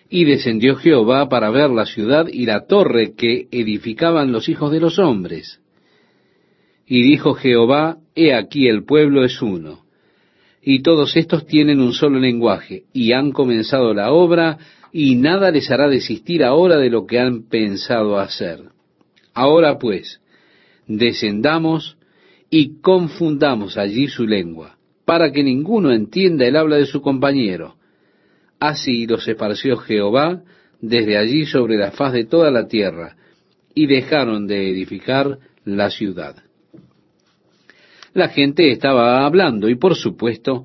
[0.09, 4.81] Y descendió Jehová para ver la ciudad y la torre que edificaban los hijos de
[4.81, 5.61] los hombres.
[6.85, 9.85] Y dijo Jehová, He aquí el pueblo es uno,
[10.61, 14.57] y todos estos tienen un solo lenguaje, y han comenzado la obra,
[14.91, 18.65] y nada les hará desistir ahora de lo que han pensado hacer.
[19.33, 20.19] Ahora pues,
[20.87, 21.97] descendamos
[22.49, 24.77] y confundamos allí su lengua,
[25.11, 27.75] para que ninguno entienda el habla de su compañero.
[28.61, 30.41] Así los esparció Jehová
[30.79, 33.17] desde allí sobre la faz de toda la tierra,
[33.75, 36.37] y dejaron de edificar la ciudad.
[38.13, 40.63] La gente estaba hablando, y por supuesto,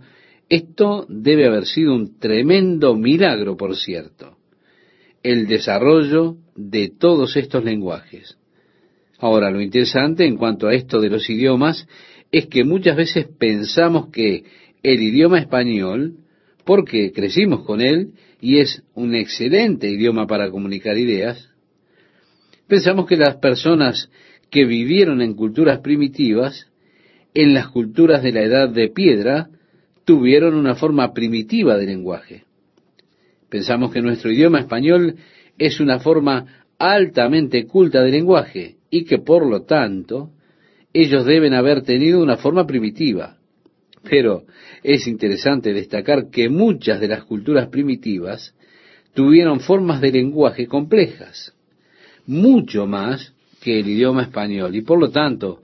[0.48, 4.36] esto debe haber sido un tremendo milagro, por cierto,
[5.24, 8.38] el desarrollo de todos estos lenguajes.
[9.18, 11.88] Ahora, lo interesante en cuanto a esto de los idiomas
[12.38, 14.44] es que muchas veces pensamos que
[14.82, 16.16] el idioma español,
[16.66, 18.10] porque crecimos con él
[18.42, 21.48] y es un excelente idioma para comunicar ideas,
[22.68, 24.10] pensamos que las personas
[24.50, 26.70] que vivieron en culturas primitivas,
[27.32, 29.48] en las culturas de la edad de piedra,
[30.04, 32.44] tuvieron una forma primitiva de lenguaje.
[33.48, 35.16] Pensamos que nuestro idioma español
[35.56, 40.32] es una forma altamente culta de lenguaje, y que por lo tanto
[41.02, 43.36] ellos deben haber tenido una forma primitiva.
[44.02, 44.44] Pero
[44.82, 48.54] es interesante destacar que muchas de las culturas primitivas
[49.14, 51.52] tuvieron formas de lenguaje complejas,
[52.26, 55.60] mucho más que el idioma español, y por lo tanto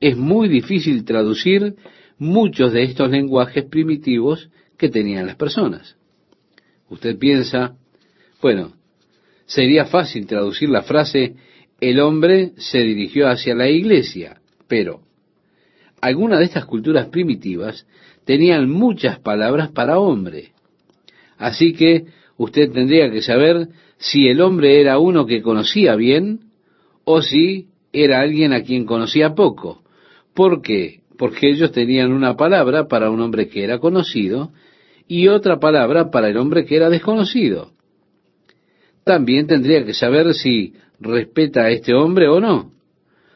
[0.00, 1.76] es muy difícil traducir
[2.18, 5.96] muchos de estos lenguajes primitivos que tenían las personas.
[6.90, 7.76] Usted piensa,
[8.42, 8.74] bueno,
[9.46, 11.36] sería fácil traducir la frase
[11.80, 14.40] el hombre se dirigió hacia la iglesia,
[14.74, 15.02] pero
[16.00, 17.86] algunas de estas culturas primitivas
[18.24, 20.50] tenían muchas palabras para hombre.
[21.38, 22.06] Así que
[22.36, 23.68] usted tendría que saber
[23.98, 26.40] si el hombre era uno que conocía bien
[27.04, 29.84] o si era alguien a quien conocía poco.
[30.34, 31.02] ¿Por qué?
[31.16, 34.50] Porque ellos tenían una palabra para un hombre que era conocido
[35.06, 37.70] y otra palabra para el hombre que era desconocido.
[39.04, 42.72] También tendría que saber si respeta a este hombre o no.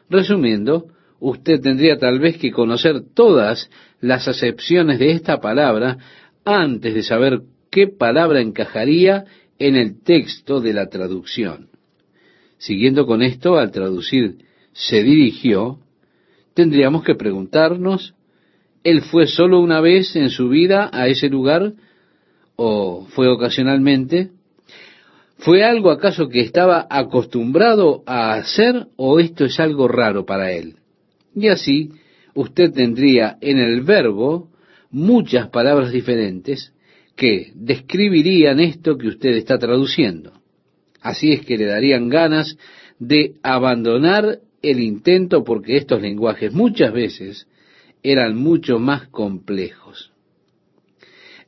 [0.09, 0.87] Resumiendo,
[1.19, 5.97] usted tendría tal vez que conocer todas las acepciones de esta palabra
[6.45, 9.25] antes de saber qué palabra encajaría
[9.59, 11.69] en el texto de la traducción.
[12.57, 14.37] Siguiendo con esto, al traducir
[14.73, 15.79] se dirigió,
[16.53, 18.15] tendríamos que preguntarnos,
[18.83, 21.73] ¿él fue solo una vez en su vida a ese lugar
[22.55, 24.31] o fue ocasionalmente?
[25.37, 30.78] ¿Fue algo acaso que estaba acostumbrado a hacer o esto es algo raro para él?
[31.39, 31.91] Y así
[32.33, 34.49] usted tendría en el verbo
[34.91, 36.73] muchas palabras diferentes
[37.15, 40.33] que describirían esto que usted está traduciendo.
[41.01, 42.57] Así es que le darían ganas
[42.99, 47.47] de abandonar el intento porque estos lenguajes muchas veces
[48.03, 50.11] eran mucho más complejos.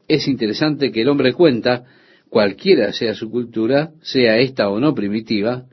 [0.07, 1.83] Es interesante que el hombre cuenta,
[2.29, 5.65] cualquiera sea su cultura, sea esta o no primitiva,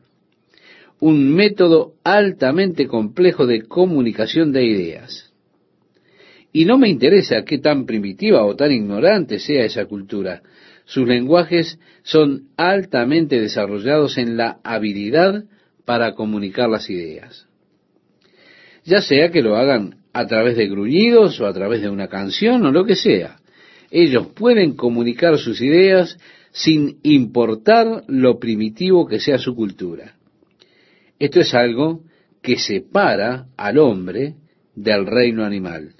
[1.00, 5.32] un método altamente complejo de comunicación de ideas.
[6.52, 10.42] Y no me interesa qué tan primitiva o tan ignorante sea esa cultura.
[10.86, 15.44] Sus lenguajes son altamente desarrollados en la habilidad
[15.84, 17.46] para comunicar las ideas.
[18.84, 22.64] Ya sea que lo hagan a través de gruñidos o a través de una canción
[22.64, 23.36] o lo que sea.
[23.90, 26.18] Ellos pueden comunicar sus ideas
[26.50, 30.17] sin importar lo primitivo que sea su cultura.
[31.18, 32.02] Esto es algo
[32.42, 34.34] que separa al hombre
[34.74, 35.94] del reino animal.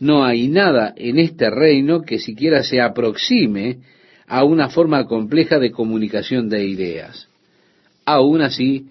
[0.00, 3.78] No hay nada en este reino que siquiera se aproxime
[4.26, 7.28] a una forma compleja de comunicación de ideas.
[8.04, 8.88] Aún así,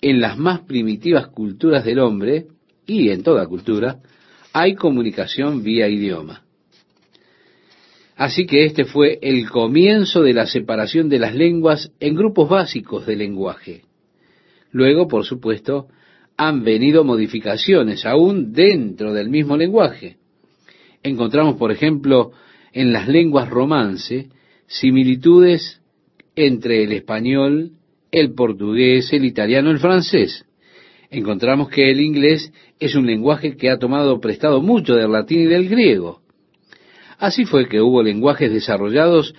[0.00, 2.46] en las más primitivas culturas del hombre,
[2.86, 4.00] y en toda cultura,
[4.52, 6.42] hay comunicación vía idioma.
[8.16, 13.06] Así que este fue el comienzo de la separación de las lenguas en grupos básicos
[13.06, 13.82] de lenguaje.
[14.74, 15.86] Luego, por supuesto,
[16.36, 20.16] han venido modificaciones aún dentro del mismo lenguaje.
[21.04, 22.32] Encontramos, por ejemplo,
[22.72, 24.30] en las lenguas romance
[24.66, 25.80] similitudes
[26.34, 27.70] entre el español,
[28.10, 30.44] el portugués, el italiano, el francés.
[31.08, 35.46] Encontramos que el inglés es un lenguaje que ha tomado prestado mucho del latín y
[35.46, 36.20] del griego.
[37.18, 39.36] Así fue que hubo lenguajes desarrollados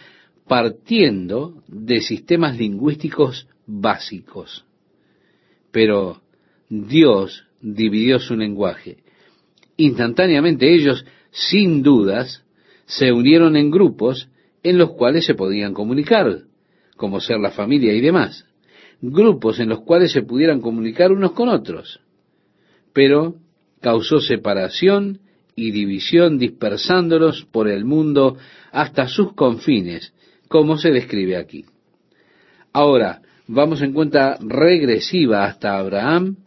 [0.47, 4.64] partiendo de sistemas lingüísticos básicos.
[5.76, 6.21] Pero
[6.69, 8.99] Dios dividió su lenguaje.
[9.76, 12.45] Instantáneamente ellos, sin dudas,
[12.86, 14.30] se unieron en grupos
[14.63, 16.43] en los cuales se podían comunicar,
[16.95, 18.45] como ser la familia y demás.
[19.01, 21.99] Grupos en los cuales se pudieran comunicar unos con otros.
[22.93, 23.36] Pero
[23.82, 25.19] causó separación
[25.57, 28.38] y división dispersándolos por el mundo
[28.71, 30.13] hasta sus confines,
[30.47, 31.65] como se describe aquí.
[32.71, 36.38] Ahora, vamos en cuenta regresiva hasta Abraham,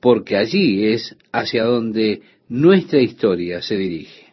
[0.00, 4.32] porque allí es hacia donde nuestra historia se dirige.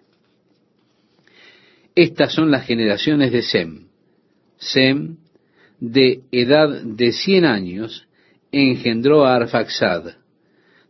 [1.96, 3.88] Estas son las generaciones de Sem.
[4.58, 5.18] Sem,
[5.80, 8.08] de edad de cien años,
[8.52, 10.16] engendró a Arfaxad,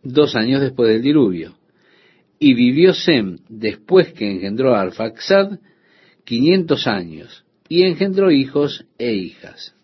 [0.02, 1.58] dos años después del diluvio.
[2.40, 5.60] Y vivió Sem, después que engendró a Arfaxad,
[6.24, 9.76] quinientos años, y engendró hijos e hijas.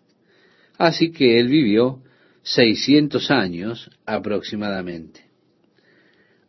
[0.78, 2.00] Así que él vivió
[2.42, 5.20] seiscientos años aproximadamente.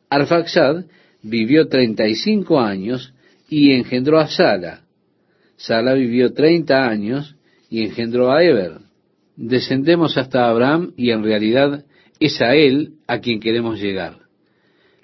[0.09, 0.85] Arfaxad
[1.21, 3.13] vivió treinta y cinco años
[3.49, 4.81] y engendró a Sala.
[5.55, 7.35] Sala vivió treinta años
[7.69, 8.79] y engendró a Eber.
[9.35, 11.85] Descendemos hasta Abraham y en realidad
[12.19, 14.19] es a él a quien queremos llegar.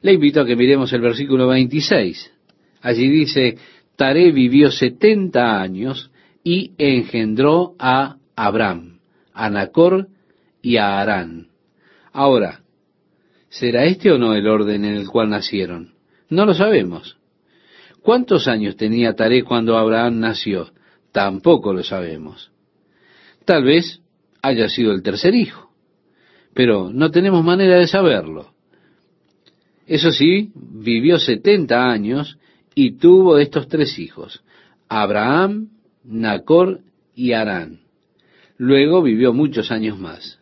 [0.02, 2.32] Le invito a que miremos el versículo 26.
[2.82, 3.58] Allí dice,
[3.96, 6.12] Taré vivió setenta años
[6.44, 8.93] y engendró a Abraham,
[9.34, 10.08] a Nacor
[10.62, 11.50] y a Arán.
[12.12, 12.62] Ahora,
[13.50, 15.94] ¿será este o no el orden en el cual nacieron?
[16.30, 17.18] No lo sabemos.
[18.02, 20.72] ¿Cuántos años tenía Taré cuando Abraham nació?
[21.12, 22.52] Tampoco lo sabemos.
[23.46, 24.02] Tal vez
[24.42, 25.72] haya sido el tercer hijo,
[26.54, 28.54] pero no tenemos manera de saberlo.
[29.86, 32.38] Eso sí, vivió setenta años
[32.76, 34.44] y tuvo estos tres hijos,
[34.90, 35.70] Abraham,
[36.04, 36.82] Nacor
[37.16, 37.83] y Arán.
[38.66, 40.40] Luego vivió muchos años más.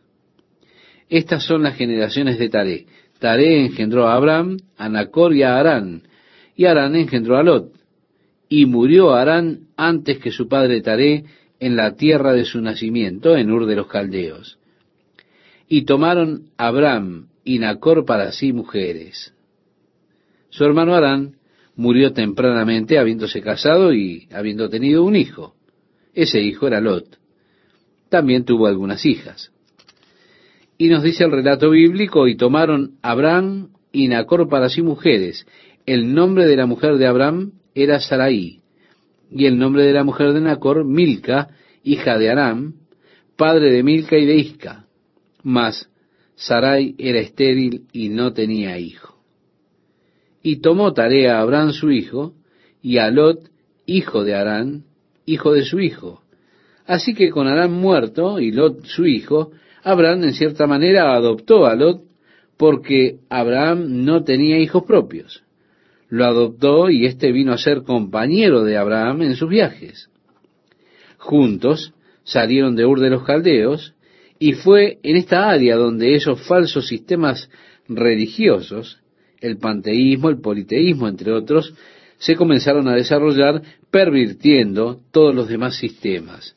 [1.09, 2.85] Estas son las generaciones de Taré.
[3.17, 6.03] Taré engendró a Abraham, a Nacor y a Arán,
[6.55, 7.73] y Arán engendró a Lot.
[8.47, 11.23] Y murió Arán antes que su padre Taré
[11.59, 14.59] en la tierra de su nacimiento, en Ur de los Caldeos.
[15.67, 19.33] Y tomaron Abraham y Nacor para sí mujeres.
[20.51, 21.37] Su hermano Arán
[21.75, 25.55] murió tempranamente habiéndose casado y habiendo tenido un hijo.
[26.13, 27.20] Ese hijo era Lot.
[28.11, 29.53] También tuvo algunas hijas.
[30.77, 35.47] Y nos dice el relato bíblico, y tomaron Abraham y Nacor para sí mujeres.
[35.85, 38.59] El nombre de la mujer de Abraham era Sarai,
[39.31, 41.51] y el nombre de la mujer de Nacor, Milca,
[41.85, 42.73] hija de Aram,
[43.37, 44.87] padre de Milca y de Isca.
[45.41, 45.89] Mas
[46.35, 49.23] Sarai era estéril y no tenía hijo.
[50.43, 52.33] Y tomó tarea a Abraham su hijo,
[52.81, 53.49] y a Lot,
[53.85, 54.83] hijo de Arán,
[55.25, 56.21] hijo de su hijo.
[56.85, 59.51] Así que con Arán muerto y Lot su hijo,
[59.83, 62.03] Abraham en cierta manera adoptó a Lot
[62.57, 65.43] porque Abraham no tenía hijos propios.
[66.09, 70.09] Lo adoptó y éste vino a ser compañero de Abraham en sus viajes.
[71.17, 73.93] Juntos salieron de Ur de los Caldeos
[74.37, 77.49] y fue en esta área donde esos falsos sistemas
[77.87, 78.99] religiosos,
[79.39, 81.73] el panteísmo, el politeísmo, entre otros,
[82.17, 86.55] se comenzaron a desarrollar pervirtiendo todos los demás sistemas.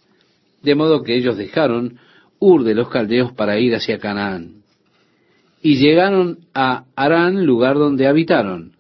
[0.65, 1.99] De modo que ellos dejaron
[2.41, 4.63] Ur de los Caldeos para ir hacia Canaán.
[5.63, 8.73] Y llegaron a Arán, lugar donde habitaron.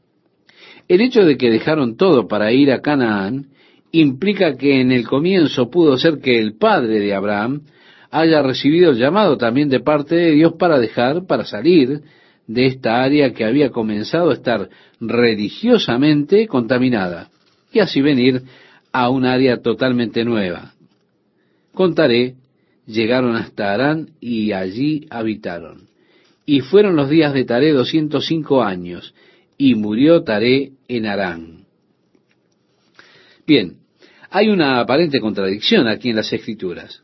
[0.88, 3.46] El hecho de que dejaron todo para ir a Canaán
[3.92, 7.62] implica que en el comienzo pudo ser que el padre de Abraham
[8.10, 12.00] haya recibido el llamado también de parte de Dios para dejar, para salir
[12.46, 14.68] de esta área que había comenzado a estar
[15.00, 17.28] religiosamente contaminada
[17.72, 18.42] y así venir
[18.92, 20.73] a un área totalmente nueva.
[21.74, 22.36] Contaré,
[22.86, 25.88] llegaron hasta Arán y allí habitaron.
[26.46, 29.14] Y fueron los días de Taré doscientos cinco años,
[29.58, 31.64] y murió Taré en Arán.
[33.46, 33.78] Bien,
[34.30, 37.02] hay una aparente contradicción aquí en las Escrituras.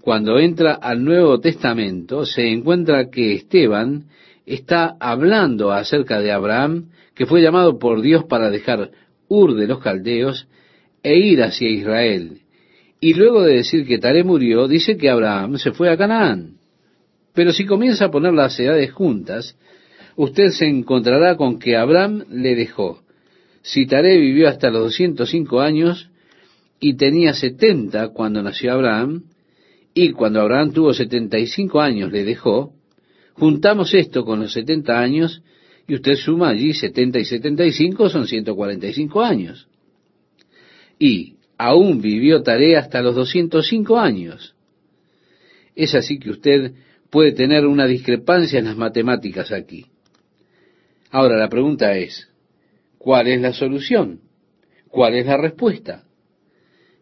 [0.00, 4.04] Cuando entra al Nuevo Testamento, se encuentra que Esteban
[4.46, 8.90] está hablando acerca de Abraham, que fue llamado por Dios para dejar
[9.28, 10.46] Ur de los Caldeos
[11.02, 12.40] e ir hacia Israel.
[13.00, 16.58] Y luego de decir que Taré murió, dice que Abraham se fue a Canaán.
[17.34, 19.56] Pero si comienza a poner las edades juntas,
[20.16, 23.02] usted se encontrará con que Abraham le dejó.
[23.62, 26.10] Si Taré vivió hasta los 205 años
[26.80, 29.24] y tenía 70 cuando nació Abraham,
[29.94, 32.72] y cuando Abraham tuvo 75 años le dejó,
[33.38, 35.42] Juntamos esto con los 70 años
[35.86, 39.68] y usted suma allí 70 y 75 son 145 años.
[40.98, 44.54] Y aún vivió tarea hasta los 205 años.
[45.74, 46.72] Es así que usted
[47.10, 49.86] puede tener una discrepancia en las matemáticas aquí.
[51.10, 52.28] Ahora la pregunta es,
[52.96, 54.20] ¿cuál es la solución?
[54.88, 56.04] ¿Cuál es la respuesta?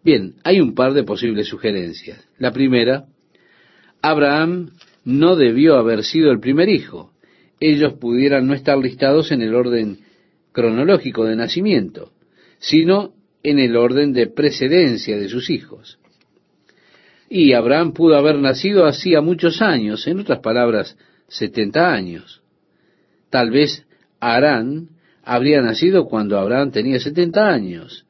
[0.03, 2.27] Bien, hay un par de posibles sugerencias.
[2.39, 3.07] La primera,
[4.01, 4.71] Abraham
[5.05, 7.13] no debió haber sido el primer hijo.
[7.59, 9.99] Ellos pudieran no estar listados en el orden
[10.53, 12.13] cronológico de nacimiento,
[12.59, 13.16] sino
[13.51, 15.99] en el orden de precedencia de sus hijos.
[17.29, 20.97] Y Abraham pudo haber nacido hacía muchos años, en otras palabras,
[21.29, 22.43] setenta años.
[23.31, 23.87] Tal vez
[24.19, 24.89] Arán
[25.23, 28.05] habría nacido cuando Abraham tenía setenta años.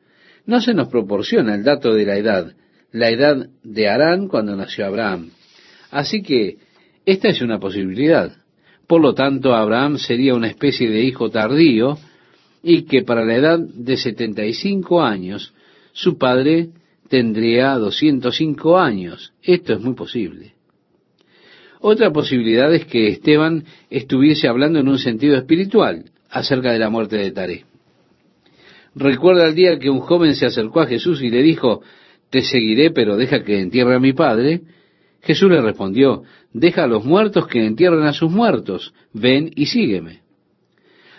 [0.46, 2.54] No se nos proporciona el dato de la edad,
[2.92, 5.30] la edad de Arán cuando nació Abraham.
[5.90, 6.56] Así que
[7.04, 8.32] esta es una posibilidad.
[8.86, 11.98] Por lo tanto, Abraham sería una especie de hijo tardío
[12.68, 15.54] y que para la edad de 75 años
[15.92, 16.70] su padre
[17.08, 19.32] tendría 205 años.
[19.40, 20.54] Esto es muy posible.
[21.78, 27.18] Otra posibilidad es que Esteban estuviese hablando en un sentido espiritual acerca de la muerte
[27.18, 27.64] de Taré.
[28.96, 31.82] Recuerda el día que un joven se acercó a Jesús y le dijo,
[32.30, 34.62] te seguiré, pero deja que entierre a mi padre.
[35.22, 40.26] Jesús le respondió, deja a los muertos que entierren a sus muertos, ven y sígueme.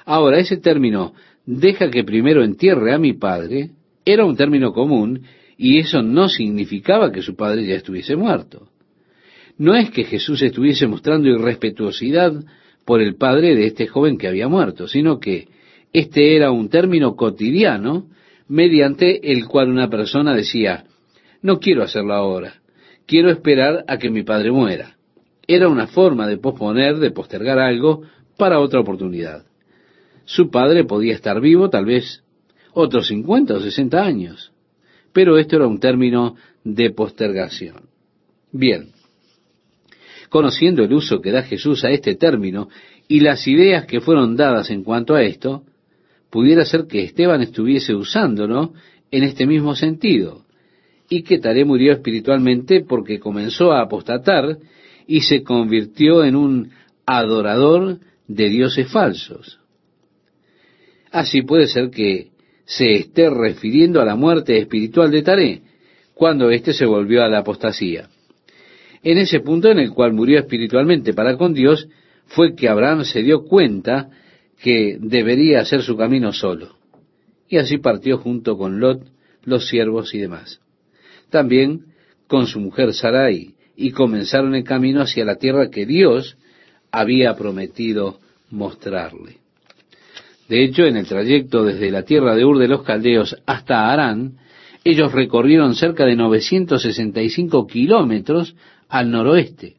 [0.03, 1.13] Ahora, ese término,
[1.47, 3.71] deja que primero entierre a mi padre,
[4.05, 5.23] era un término común
[5.57, 8.67] y eso no significaba que su padre ya estuviese muerto.
[9.57, 12.33] No es que Jesús estuviese mostrando irrespetuosidad
[12.85, 15.47] por el padre de este joven que había muerto, sino que
[15.93, 18.07] este era un término cotidiano
[18.47, 20.83] mediante el cual una persona decía,
[21.41, 22.55] no quiero hacerlo ahora,
[23.05, 24.95] quiero esperar a que mi padre muera.
[25.47, 28.03] Era una forma de posponer, de postergar algo
[28.37, 29.43] para otra oportunidad.
[30.27, 32.21] Su padre podía estar vivo tal vez
[32.73, 34.51] otros 50 o 60 años,
[35.13, 37.87] pero esto era un término de postergación.
[38.51, 38.89] Bien,
[40.29, 42.67] conociendo el uso que da Jesús a este término
[43.07, 45.63] y las ideas que fueron dadas en cuanto a esto,
[46.29, 48.73] pudiera ser que Esteban estuviese usándolo
[49.09, 50.45] en este mismo sentido,
[51.09, 54.57] y que Taré murió espiritualmente porque comenzó a apostatar
[55.07, 56.71] y se convirtió en un
[57.05, 59.56] adorador de dioses falsos.
[61.11, 62.29] Así puede ser que
[62.65, 65.61] se esté refiriendo a la muerte espiritual de Taré,
[66.13, 68.09] cuando éste se volvió a la apostasía.
[69.03, 71.87] En ese punto en el cual murió espiritualmente para con Dios,
[72.25, 74.09] fue que Abraham se dio cuenta
[74.61, 76.75] que debería hacer su camino solo.
[77.47, 79.03] Y así partió junto con Lot,
[79.43, 80.59] los siervos y demás.
[81.29, 81.85] También
[82.27, 86.35] con su mujer Sarai, y comenzaron el camino hacia la tierra que Dios
[86.91, 89.37] había prometido mostrarle.
[90.49, 94.37] De hecho, en el trayecto desde la tierra de Ur de los Caldeos hasta Arán,
[94.83, 98.55] ellos recorrieron cerca de 965 kilómetros
[98.87, 99.75] al noroeste.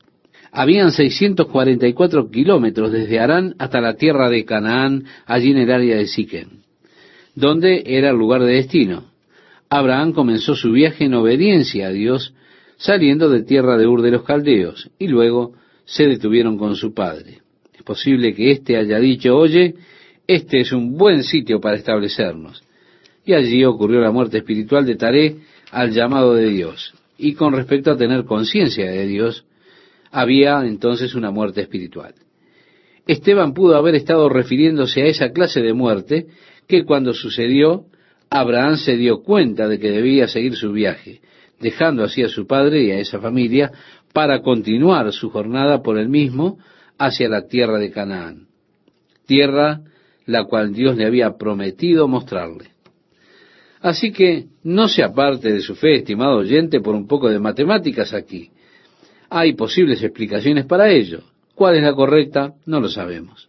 [0.53, 6.07] Habían 644 kilómetros desde Arán hasta la tierra de Canaán, allí en el área de
[6.07, 6.62] Siquem,
[7.35, 9.05] donde era el lugar de destino.
[9.71, 12.35] Abraham comenzó su viaje en obediencia a Dios,
[12.77, 15.53] saliendo de tierra de Ur de los Caldeos, y luego
[15.85, 17.41] se detuvieron con su padre.
[17.75, 19.75] Es posible que éste haya dicho, oye,
[20.29, 22.62] este es un buen sitio para establecernos.
[23.24, 25.37] Y allí ocurrió la muerte espiritual de Taré
[25.70, 26.95] al llamado de Dios.
[27.16, 29.47] Y con respecto a tener conciencia de Dios,
[30.11, 32.14] había entonces una muerte espiritual.
[33.07, 36.26] Esteban pudo haber estado refiriéndose a esa clase de muerte
[36.66, 37.87] que cuando sucedió,
[38.29, 41.22] Abraham se dio cuenta de que debía seguir su viaje,
[41.59, 43.72] dejando así a su padre y a esa familia
[44.12, 46.59] para continuar su jornada por él mismo
[46.99, 48.49] hacia la tierra de Canaán,
[49.26, 49.81] tierra
[50.29, 52.66] la cual Dios le había prometido mostrarle.
[53.81, 58.12] Así que no se aparte de su fe, estimado oyente, por un poco de matemáticas
[58.12, 58.51] aquí.
[59.31, 61.22] Hay posibles explicaciones para ello.
[61.55, 62.53] ¿Cuál es la correcta?
[62.66, 63.49] No lo sabemos.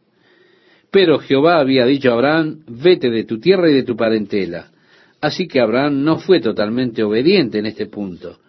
[0.89, 4.71] Pero Jehová había dicho a Abraham, vete de tu tierra y de tu parentela.
[5.19, 8.39] Así que Abraham no fue totalmente obediente en este punto.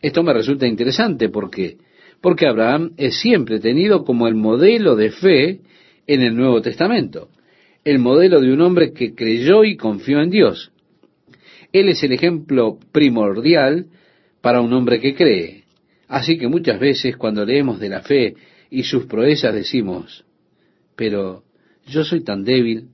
[0.00, 1.78] Esto me resulta interesante porque
[2.20, 5.60] porque Abraham es siempre tenido como el modelo de fe
[6.06, 7.28] en el Nuevo Testamento,
[7.84, 10.72] el modelo de un hombre que creyó y confió en Dios.
[11.72, 13.86] Él es el ejemplo primordial
[14.40, 15.64] para un hombre que cree.
[16.08, 18.34] Así que muchas veces cuando leemos de la fe
[18.70, 20.24] y sus proezas decimos,
[20.96, 21.42] pero
[21.86, 22.88] yo soy tan débil,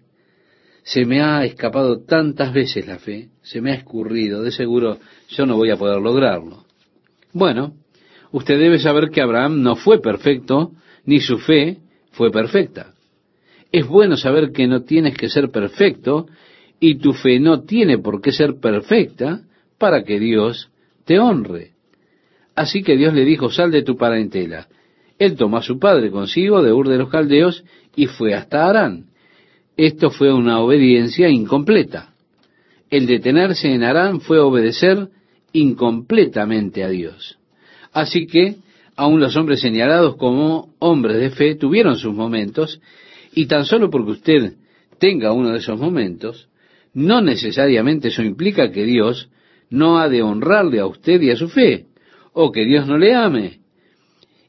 [0.83, 5.47] se me ha escapado tantas veces la fe, se me ha escurrido, de seguro yo
[5.47, 6.65] no voy a poder lograrlo.
[7.33, 7.75] Bueno,
[8.33, 10.73] usted debe saber que Abraham no fue perfecto,
[11.05, 11.79] ni su fe
[12.13, 12.95] fue perfecta.
[13.73, 16.27] Es bueno saber que no tienes que ser perfecto
[16.81, 19.43] y tu fe no tiene por qué ser perfecta
[19.79, 20.71] para que Dios
[21.05, 21.73] te honre.
[22.55, 24.67] Así que Dios le dijo, sal de tu parentela.
[25.19, 27.65] Él tomó a su padre consigo de Ur de los Caldeos
[27.95, 29.07] y fue hasta Arán.
[29.77, 32.15] Esto fue una obediencia incompleta.
[32.91, 35.09] El detenerse en Arán fue obedecer
[35.53, 37.39] incompletamente a Dios.
[37.93, 38.57] Así que
[38.97, 42.81] aun los hombres señalados como hombres de fe tuvieron sus momentos,
[43.35, 44.55] y tan solo porque usted
[44.99, 46.49] tenga uno de esos momentos,
[46.93, 49.29] no necesariamente eso implica que Dios
[49.71, 51.87] no ha de honrarle a usted y a su fe,
[52.33, 53.61] o que Dios no le ame,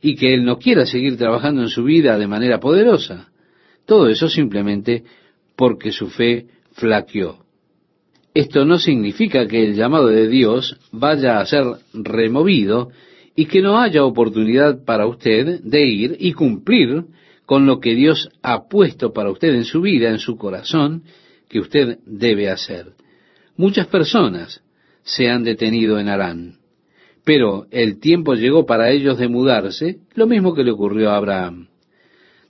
[0.02, 3.30] y que Él no quiera seguir trabajando en su vida de manera poderosa.
[3.86, 5.04] Todo eso simplemente
[5.56, 7.38] porque su fe flaqueó.
[8.34, 12.90] Esto no significa que el llamado de Dios vaya a ser removido
[13.36, 17.04] y que no haya oportunidad para usted de ir y cumplir
[17.52, 21.04] con lo que Dios ha puesto para usted en su vida, en su corazón,
[21.50, 22.94] que usted debe hacer.
[23.58, 24.64] Muchas personas
[25.04, 26.60] se han detenido en Arán,
[27.26, 31.68] pero el tiempo llegó para ellos de mudarse, lo mismo que le ocurrió a Abraham.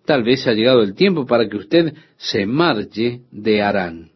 [0.06, 4.12] Tal vez ha llegado el tiempo para que usted se marche de Arán.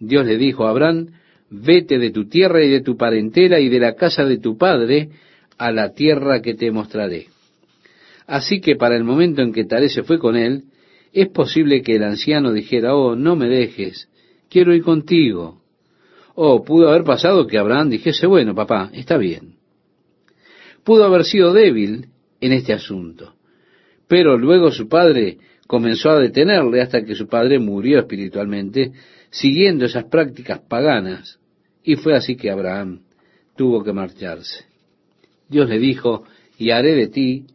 [0.00, 1.08] Dios le dijo a Abraham,
[1.50, 5.10] vete de tu tierra y de tu parentela y de la casa de tu padre
[5.58, 7.33] a la tierra que te mostraré.
[8.26, 10.64] Así que para el momento en que Taré se fue con él,
[11.12, 14.08] es posible que el anciano dijera, oh, no me dejes,
[14.48, 15.60] quiero ir contigo.
[16.34, 19.54] O pudo haber pasado que Abraham dijese, bueno, papá, está bien.
[20.82, 22.08] Pudo haber sido débil
[22.40, 23.34] en este asunto.
[24.08, 28.92] Pero luego su padre comenzó a detenerle hasta que su padre murió espiritualmente,
[29.30, 31.38] siguiendo esas prácticas paganas.
[31.82, 33.02] Y fue así que Abraham
[33.56, 34.64] tuvo que marcharse.
[35.48, 36.24] Dios le dijo,
[36.58, 37.46] y haré de ti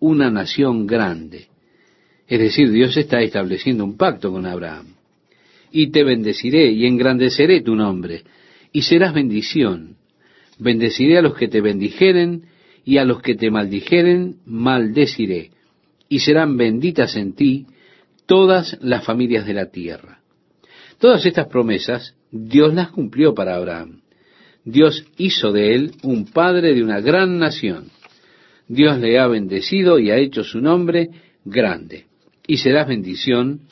[0.00, 1.46] una nación grande.
[2.26, 4.94] Es decir, Dios está estableciendo un pacto con Abraham.
[5.70, 8.22] Y te bendeciré y engrandeceré tu nombre,
[8.72, 9.96] y serás bendición.
[10.58, 12.44] Bendeciré a los que te bendijeren,
[12.84, 15.50] y a los que te maldijeren, maldeciré
[16.08, 17.66] y serán benditas en ti
[18.26, 20.20] todas las familias de la tierra.
[20.98, 24.00] Todas estas promesas Dios las cumplió para Abraham.
[24.64, 27.90] Dios hizo de él un padre de una gran nación.
[28.68, 31.08] Dios le ha bendecido y ha hecho su nombre
[31.44, 32.04] grande.
[32.46, 33.62] Y serás bendición,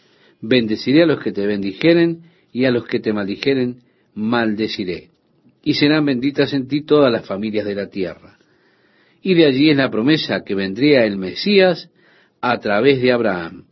[0.40, 2.22] bendeciré a los que te bendijeren
[2.52, 3.80] y a los que te maldijeren,
[4.14, 5.10] maldeciré.
[5.62, 8.38] Y serán benditas en ti todas las familias de la tierra.
[9.22, 11.90] Y de allí es la promesa que vendría el Mesías
[12.40, 13.64] a través de Abraham.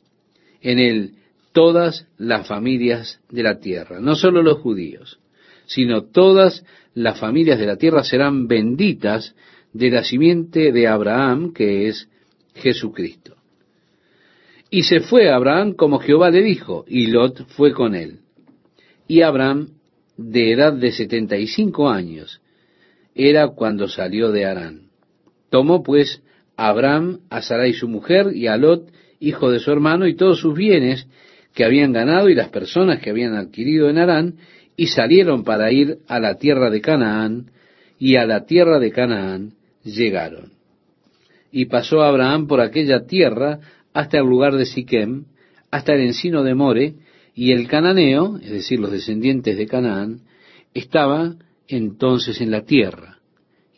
[0.60, 1.12] En él
[1.52, 5.20] todas las familias de la tierra, no solo los judíos,
[5.66, 6.64] sino todas
[6.94, 9.34] las familias de la tierra serán benditas
[9.74, 12.08] de la simiente de Abraham, que es
[12.54, 13.34] Jesucristo.
[14.70, 18.20] Y se fue Abraham como Jehová le dijo, y Lot fue con él.
[19.06, 19.70] Y Abraham,
[20.16, 22.40] de edad de setenta y cinco años,
[23.14, 24.82] era cuando salió de Arán.
[25.50, 26.22] Tomó pues
[26.56, 30.54] Abraham, a Sarai su mujer, y a Lot, hijo de su hermano, y todos sus
[30.54, 31.06] bienes
[31.52, 34.34] que habían ganado y las personas que habían adquirido en Harán,
[34.76, 37.50] y salieron para ir a la tierra de Canaán,
[37.98, 39.54] y a la tierra de Canaán
[39.84, 40.52] llegaron.
[41.52, 43.60] Y pasó Abraham por aquella tierra
[43.92, 45.26] hasta el lugar de Siquem,
[45.70, 46.94] hasta el encino de More,
[47.34, 50.20] y el cananeo, es decir, los descendientes de Canaán,
[50.72, 51.34] estaba
[51.68, 53.18] entonces en la tierra.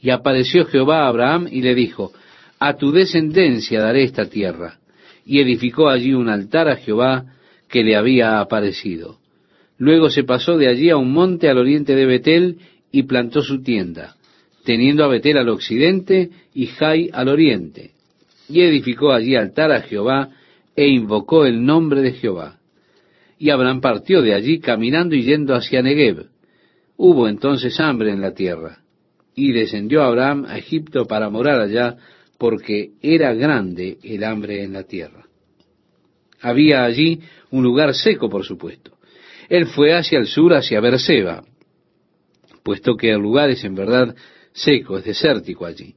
[0.00, 2.12] Y apareció Jehová a Abraham y le dijo,
[2.59, 4.78] a tu descendencia daré esta tierra.
[5.24, 7.26] Y edificó allí un altar a Jehová
[7.68, 9.18] que le había aparecido.
[9.78, 12.59] Luego se pasó de allí a un monte al oriente de Betel
[12.92, 14.16] y plantó su tienda,
[14.66, 17.92] teniendo a Betel al occidente y Jai al oriente.
[18.48, 20.30] Y edificó allí altar a Jehová
[20.74, 22.58] e invocó el nombre de Jehová.
[23.38, 26.26] Y Abraham partió de allí caminando y yendo hacia Negev.
[26.96, 28.80] Hubo entonces hambre en la tierra.
[29.36, 31.96] Y descendió Abraham a Egipto para morar allá,
[32.36, 35.26] porque era grande el hambre en la tierra.
[36.40, 38.96] Había allí un lugar seco, por supuesto.
[39.48, 41.44] Él fue hacia el sur, hacia Berseba,
[42.64, 44.16] puesto que el lugar es en verdad
[44.57, 45.94] seco, es desértico allí.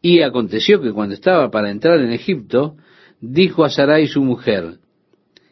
[0.00, 2.76] Y aconteció que cuando estaba para entrar en Egipto,
[3.20, 4.78] dijo a Sarai su mujer,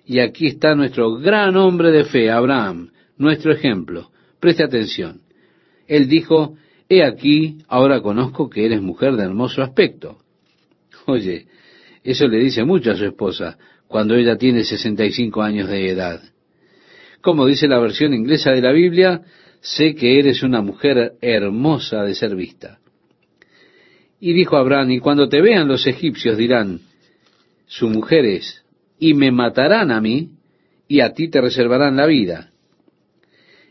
[0.04, 4.10] y aquí está nuestro gran hombre de fe, Abraham, nuestro ejemplo.
[4.38, 5.22] Preste atención.
[5.88, 6.56] Él dijo,
[6.88, 10.18] he aquí, ahora conozco que eres mujer de hermoso aspecto.
[11.06, 11.46] Oye,
[12.04, 13.58] eso le dice mucho a su esposa
[13.88, 16.20] cuando ella tiene 65 años de edad.
[17.20, 19.22] Como dice la versión inglesa de la Biblia,
[19.66, 22.78] sé que eres una mujer hermosa de ser vista.
[24.20, 26.80] Y dijo Abraham, y cuando te vean los egipcios dirán,
[27.66, 28.64] su mujer es,
[28.98, 30.30] y me matarán a mí,
[30.86, 32.50] y a ti te reservarán la vida.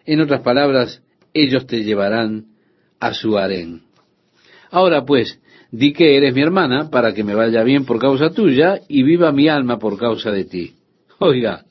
[0.05, 1.01] En otras palabras,
[1.33, 2.47] ellos te llevarán
[2.99, 3.83] a su harén.
[4.71, 5.39] Ahora pues,
[5.71, 9.31] di que eres mi hermana para que me vaya bien por causa tuya y viva
[9.31, 10.73] mi alma por causa de ti.
[11.19, 11.63] Oiga,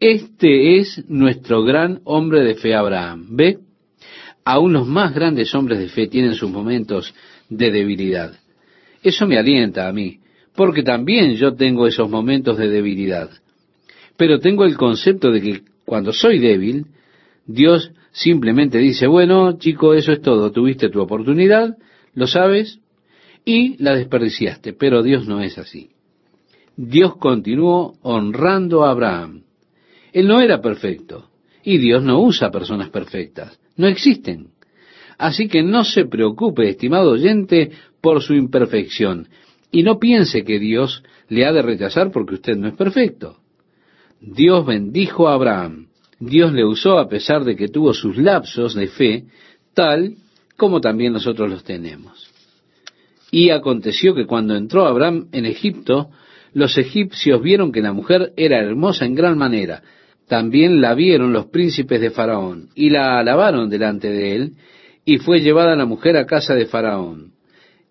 [0.00, 3.36] este es nuestro gran hombre de fe Abraham.
[3.36, 3.58] ¿Ve?
[4.44, 7.14] Aún los más grandes hombres de fe tienen sus momentos
[7.50, 8.32] de debilidad.
[9.02, 10.20] Eso me alienta a mí,
[10.54, 13.30] porque también yo tengo esos momentos de debilidad.
[14.16, 16.86] Pero tengo el concepto de que cuando soy débil,
[17.46, 21.76] Dios simplemente dice, bueno, chico, eso es todo, tuviste tu oportunidad,
[22.14, 22.80] lo sabes,
[23.44, 25.90] y la desperdiciaste, pero Dios no es así.
[26.76, 29.42] Dios continuó honrando a Abraham.
[30.12, 31.30] Él no era perfecto,
[31.62, 34.48] y Dios no usa personas perfectas, no existen.
[35.18, 39.28] Así que no se preocupe, estimado oyente, por su imperfección,
[39.70, 43.36] y no piense que Dios le ha de rechazar porque usted no es perfecto.
[44.20, 45.88] Dios bendijo a Abraham.
[46.18, 49.24] Dios le usó a pesar de que tuvo sus lapsos de fe,
[49.74, 50.16] tal
[50.56, 52.30] como también nosotros los tenemos.
[53.30, 56.10] Y aconteció que cuando entró Abraham en Egipto,
[56.52, 59.82] los egipcios vieron que la mujer era hermosa en gran manera.
[60.30, 64.52] También la vieron los príncipes de Faraón y la alabaron delante de él,
[65.04, 67.32] y fue llevada la mujer a casa de Faraón.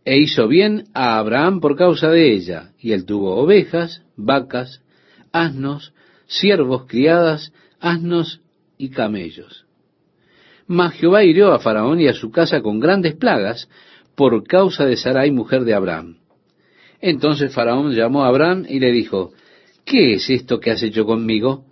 [0.05, 4.81] E hizo bien a Abraham por causa de ella, y él tuvo ovejas, vacas,
[5.33, 5.93] asnos,
[6.27, 8.39] siervos, criadas, asnos
[8.77, 9.65] y camellos.
[10.65, 13.67] Mas Jehová hirió a Faraón y a su casa con grandes plagas,
[14.15, 16.19] por causa de Sarai, mujer de Abraham.
[17.01, 19.33] Entonces Faraón llamó a Abraham y le dijo,
[19.83, 21.65] ¿qué es esto que has hecho conmigo?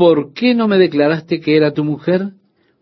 [0.00, 2.30] ¿Por qué no me declaraste que era tu mujer?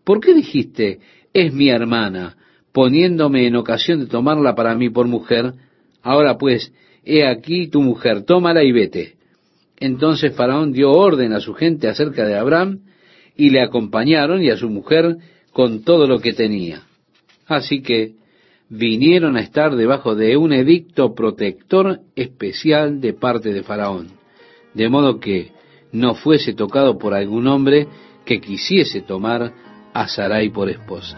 [0.05, 0.99] ¿Por qué dijiste,
[1.33, 2.37] es mi hermana,
[2.71, 5.51] poniéndome en ocasión de tomarla para mí por mujer?
[6.01, 6.71] Ahora pues,
[7.03, 9.15] he aquí tu mujer, tómala y vete.
[9.81, 12.83] Entonces Faraón dio orden a su gente acerca de Abraham,
[13.35, 15.17] y le acompañaron y a su mujer
[15.51, 16.83] con todo lo que tenía.
[17.47, 18.13] Así que
[18.69, 24.07] vinieron a estar debajo de un edicto protector especial de parte de Faraón,
[24.73, 25.58] de modo que
[25.91, 27.87] no fuese tocado por algún hombre
[28.25, 29.53] que quisiese tomar
[29.93, 31.17] a Sarai por esposa.